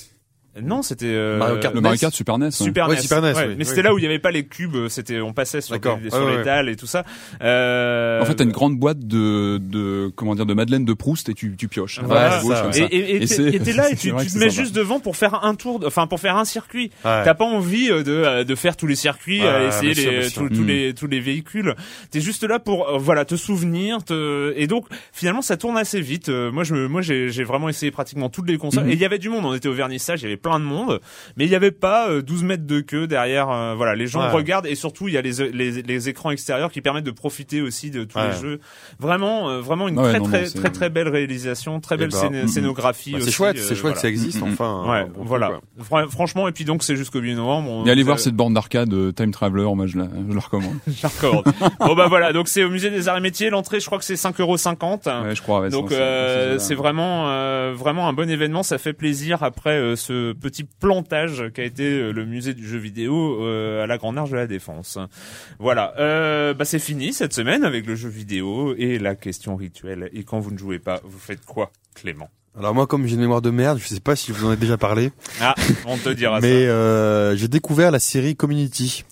[0.61, 2.45] Non, c'était euh, Mario Kart Le Mario Kart Super NES.
[2.45, 2.51] ouais.
[2.51, 3.01] Super Ouais, NES.
[3.01, 3.65] Super NES, Ouais, oui, mais oui.
[3.65, 5.97] c'était là où il y avait pas les cubes, c'était on passait sur, D'accord.
[5.97, 6.43] des- sur Ouais, les ouais.
[6.43, 7.03] dalles et tout ça.
[7.41, 11.29] Euh, En fait, t'as une grande boîte de, de, comment dire, de Madeleine de Proust
[11.29, 11.99] et tu, tu pioches.
[12.03, 12.39] Voilà.
[12.41, 15.15] Gauche, ça, et et- et Et t'es là et tu, te mets juste devant pour
[15.17, 16.91] faire un tour, enfin pour faire un circuit.
[17.05, 17.23] Ouais.
[17.23, 20.11] T'as pas envie euh, de euh, de faire tous les circuits, Ouais, euh, essayer bien
[20.11, 20.67] les, bien tous, tous Mm.
[20.67, 21.75] les tous les véhicules.
[22.11, 24.53] T'es juste là pour euh, voilà te souvenir, te...
[24.55, 26.29] et donc finalement ça tourne assez vite.
[26.29, 28.89] Euh, moi je me- moi j'ai j'ai vraiment essayé pratiquement toutes les consoles Mhm.
[28.91, 29.45] et il y avait du monde.
[29.45, 30.99] On était au vernissage, il y avait plein de monde,
[31.35, 33.49] mais il y avait pas euh, 12 mètres de queue derrière.
[33.49, 34.31] euh, voilà, les gens Ouais.
[34.31, 37.61] regardent et surtout il y a les, les les écrans extérieurs qui permettent de profiter
[37.61, 38.29] aussi de tous Ouais.
[38.31, 38.59] les jeux.
[38.99, 41.97] Vraiment euh, vraiment une Ouais, très non, non, très très très belle réalisation, très Eh
[41.99, 43.11] belle ben, scén- mm, scénographie.
[43.13, 43.95] Bah, c'est chouette, euh, c'est chouette voilà.
[43.95, 44.53] que ça existe Mhm.
[44.53, 45.07] enfin.
[45.15, 45.51] bon voilà.
[46.09, 47.69] franchement, et puis donc c'est jusqu'au 8 novembre.
[47.69, 50.39] on- Et allez voir cette borne d'arcade euh, Time Traveler, moi je la, je la
[50.41, 50.75] recommande.
[50.87, 51.43] Je la recommande.
[51.79, 53.49] bon bah voilà, donc c'est au musée des arts et métiers.
[53.49, 54.57] L'entrée, je crois que c'est 5,50 euros.
[55.25, 55.61] Ouais, je crois.
[55.61, 59.95] ouais, Donc c'est- euh, vraiment euh, vraiment un bon événement, ça fait plaisir après euh,
[59.95, 64.17] ce petit plantage qu'a été euh, le musée du jeu vidéo euh, à la Grande
[64.17, 64.97] Arche de la Défense.
[65.59, 70.09] Voilà, euh, bah c'est fini cette semaine avec le jeu vidéo et la question rituelle.
[70.13, 72.29] Et quand vous ne jouez pas, vous faites quoi, Clément?
[72.57, 74.51] Alors moi, comme j'ai une mémoire de merde, je sais pas si je vous en
[74.53, 75.53] ai déjà parlé, Ah,
[75.85, 79.03] on te dira mais euh, j'ai découvert la série Community.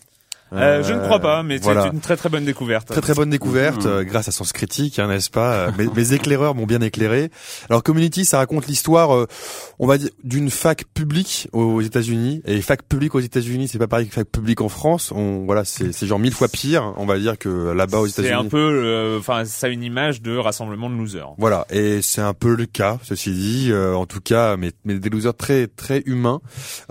[0.56, 1.84] Euh, je ne crois pas, mais voilà.
[1.84, 2.88] c'est une très très bonne découverte.
[2.88, 3.88] Très très bonne découverte Mmh.
[3.89, 5.53] euh, grâce à Sens Critique, hein, n'est-ce pas?
[5.53, 7.30] Euh, mes, mes éclaireurs m'ont bien éclairé.
[7.70, 9.28] Alors Community, ça raconte l'histoire, euh,
[9.80, 12.41] on va dire, d'une fac publique aux États-Unis.
[12.45, 15.12] Et fac publique aux États-Unis, c'est pas pareil que fac publique en France.
[15.16, 18.22] On, voilà, c'est c'est genre mille fois pire, on va dire, que là-bas aux C'est
[18.24, 18.45] États-Unis.
[18.45, 21.34] un peu, euh, enfin, ça a une image de rassemblement de losers.
[21.38, 24.95] Voilà, et c'est un peu le cas, ceci dit, euh, en tout cas, mais, mais
[24.95, 26.39] des losers très très humains.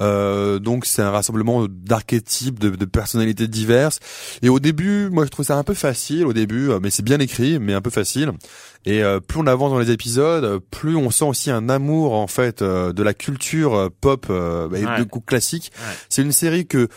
[0.01, 4.01] Euh, donc c'est un rassemblement d'archétypes, de, de personnalités diverses.
[4.43, 7.03] Et au début, moi je trouve ça un peu facile au début, euh, mais c'est
[7.05, 8.33] bien écrit, mais un peu facile.
[8.85, 12.13] Et euh, plus on avance dans les épisodes, euh, plus on sent aussi un amour
[12.13, 14.99] en fait euh, de la culture pop euh, et Ouais.
[14.99, 15.05] de.
[15.79, 15.95] Ouais.
[16.11, 16.89] C'est une série que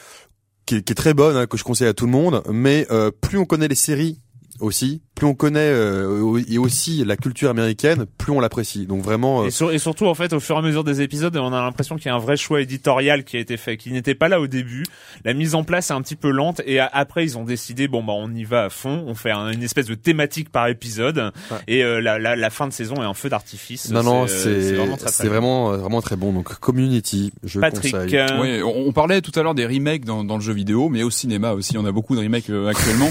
[0.65, 2.43] qui est, qui est très bonne, hein, que je conseille à tout le monde.
[2.51, 4.19] Mais euh, plus on connaît les séries
[4.59, 8.85] aussi, plus on connaît euh, et aussi la culture américaine, plus on l'apprécie.
[8.85, 11.01] Donc vraiment, euh, Et, sur- et surtout, en fait, au fur et à mesure des
[11.01, 13.77] épisodes, on a l'impression qu'il y a un vrai choix éditorial qui a été fait,
[13.77, 14.83] qui n'était pas là au début.
[15.25, 17.87] La mise en place est un petit peu lente, et a- après, ils ont décidé,
[17.87, 20.67] bon, bah, on y va à fond, on fait un- une espèce de thématique par
[20.67, 21.17] épisode,
[21.51, 21.57] Ouais.
[21.67, 23.89] et euh, la, la, la fin de saison est un feu d'artifice.
[23.91, 26.31] non non, euh, c'est vraiment très, très vraiment euh, vraiment très bon.
[26.33, 28.17] Donc Community, je Patrick, conseille.
[28.17, 30.89] euh, Ouais, on, on parlait tout à l'heure des remakes dans, dans le jeu vidéo,
[30.89, 31.77] mais au cinéma aussi.
[31.77, 33.09] On a beaucoup de remakes euh, actuellement.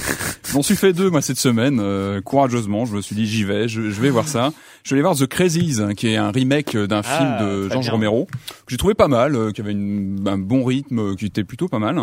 [0.52, 2.86] J'en suis fait deux moi cette cette semaine, euh, courageusement.
[2.86, 4.52] Je me suis dit, j'y vais, je, vais voir ça.
[4.82, 7.68] Je vais aller voir The Crazies, hein, qui est un remake d'un ah, film de
[7.68, 11.44] Georges Romero, que j'ai trouvé pas mal, euh, qui avait un bon rythme, qui était
[11.44, 12.00] plutôt pas mal.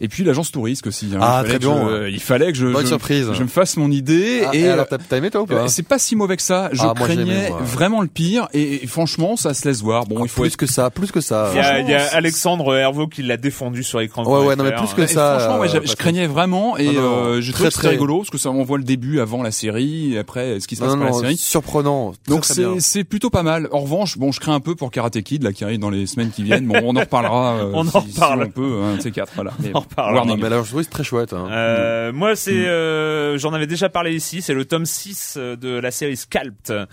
[0.00, 1.10] Et puis l'agence touriste aussi.
[1.14, 1.18] Hein.
[1.20, 2.06] Ah, très bien.
[2.06, 4.44] il fallait que je, je, me fasse mon idée.
[4.46, 6.70] Ah, et, alors, t'as aimé toi ou pas C'est pas si mauvais que ça.
[6.72, 8.48] Je ah, craignais vraiment le pire.
[8.54, 10.06] Et, franchement, ça se laisse voir.
[10.06, 11.50] Bon, il faut plus que ça, plus que ça.
[11.52, 14.24] Il y a, Alexandre Hervaux qui l'a défendu sur écran.
[14.24, 15.38] Ouais, ouais, non mais plus que ça.
[15.40, 18.84] franchement, je craignais vraiment et euh, j'ai trouvé très rigolo parce que ça m'envoie le
[18.84, 21.36] début avant la série et après ce qui se passe dans la série.
[21.36, 22.12] Surprenant.
[22.28, 23.68] Donc c'est c'est plutôt pas mal.
[23.72, 26.06] En revanche, bon, je crains un peu pour Karate Kid là qui arrive dans les
[26.06, 26.66] semaines qui viennent.
[26.66, 27.42] Bon, on en reparlera.
[27.52, 28.42] Euh, on en reparle.
[28.42, 29.32] un peu, un de ces quatre.
[29.34, 29.52] Voilà.
[29.60, 30.38] on en reparle.
[30.38, 31.32] Mais alors, je trouve c'est très chouette.
[31.32, 31.48] Hein.
[31.50, 32.66] Euh, moi, c'est, mm.
[32.66, 34.42] euh, j'en avais déjà parlé ici.
[34.42, 36.86] C'est le tome 6 de la série Scalped,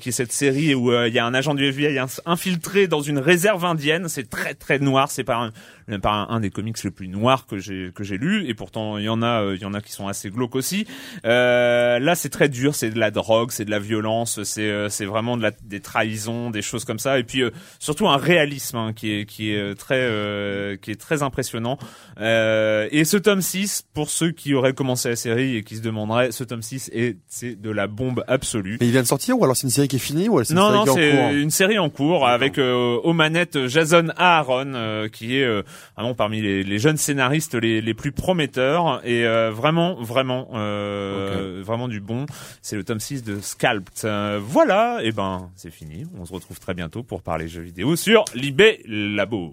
[0.00, 3.18] qui est cette série où il y a un agent du FBI infiltré dans une
[3.18, 4.08] réserve indienne.
[4.08, 5.10] C'est très très noir.
[5.10, 5.52] C'est pas un,
[6.00, 9.04] pas un, des comics les plus noirs que j'ai que j'ai lu et pourtant il
[9.04, 10.86] y en a euh, il y en a qui sont assez glauques aussi.
[11.24, 14.88] Euh, là c'est très dur, c'est de la drogue, c'est de la violence, c'est euh,
[14.88, 18.16] c'est vraiment de la des trahisons, des choses comme ça et puis euh, surtout un
[18.16, 21.78] réalisme hein, qui est qui est très qui est très impressionnant.
[22.18, 26.32] et ce tome 6 pour ceux qui auraient commencé la série et qui se demanderaient
[26.32, 28.78] ce tome 6 est c'est de la bombe absolue.
[28.80, 30.52] Mais il vient de sortir ou alors c'est une série qui est finie ou c'est
[30.52, 35.36] une non, série non, c'est une série en cours avec aux manettes Jason Aaron qui
[35.36, 35.62] est
[35.96, 41.62] vraiment parmi les, les jeunes scénaristes les, les, plus prometteurs et euh, vraiment vraiment euh,
[41.64, 42.26] vraiment du bon.
[42.62, 44.04] C'est le tome 6 de Scalped.
[44.04, 46.04] Euh, voilà, et ben c'est fini.
[46.18, 49.52] On se retrouve très bientôt pour parler jeux vidéo sur Libé Labo.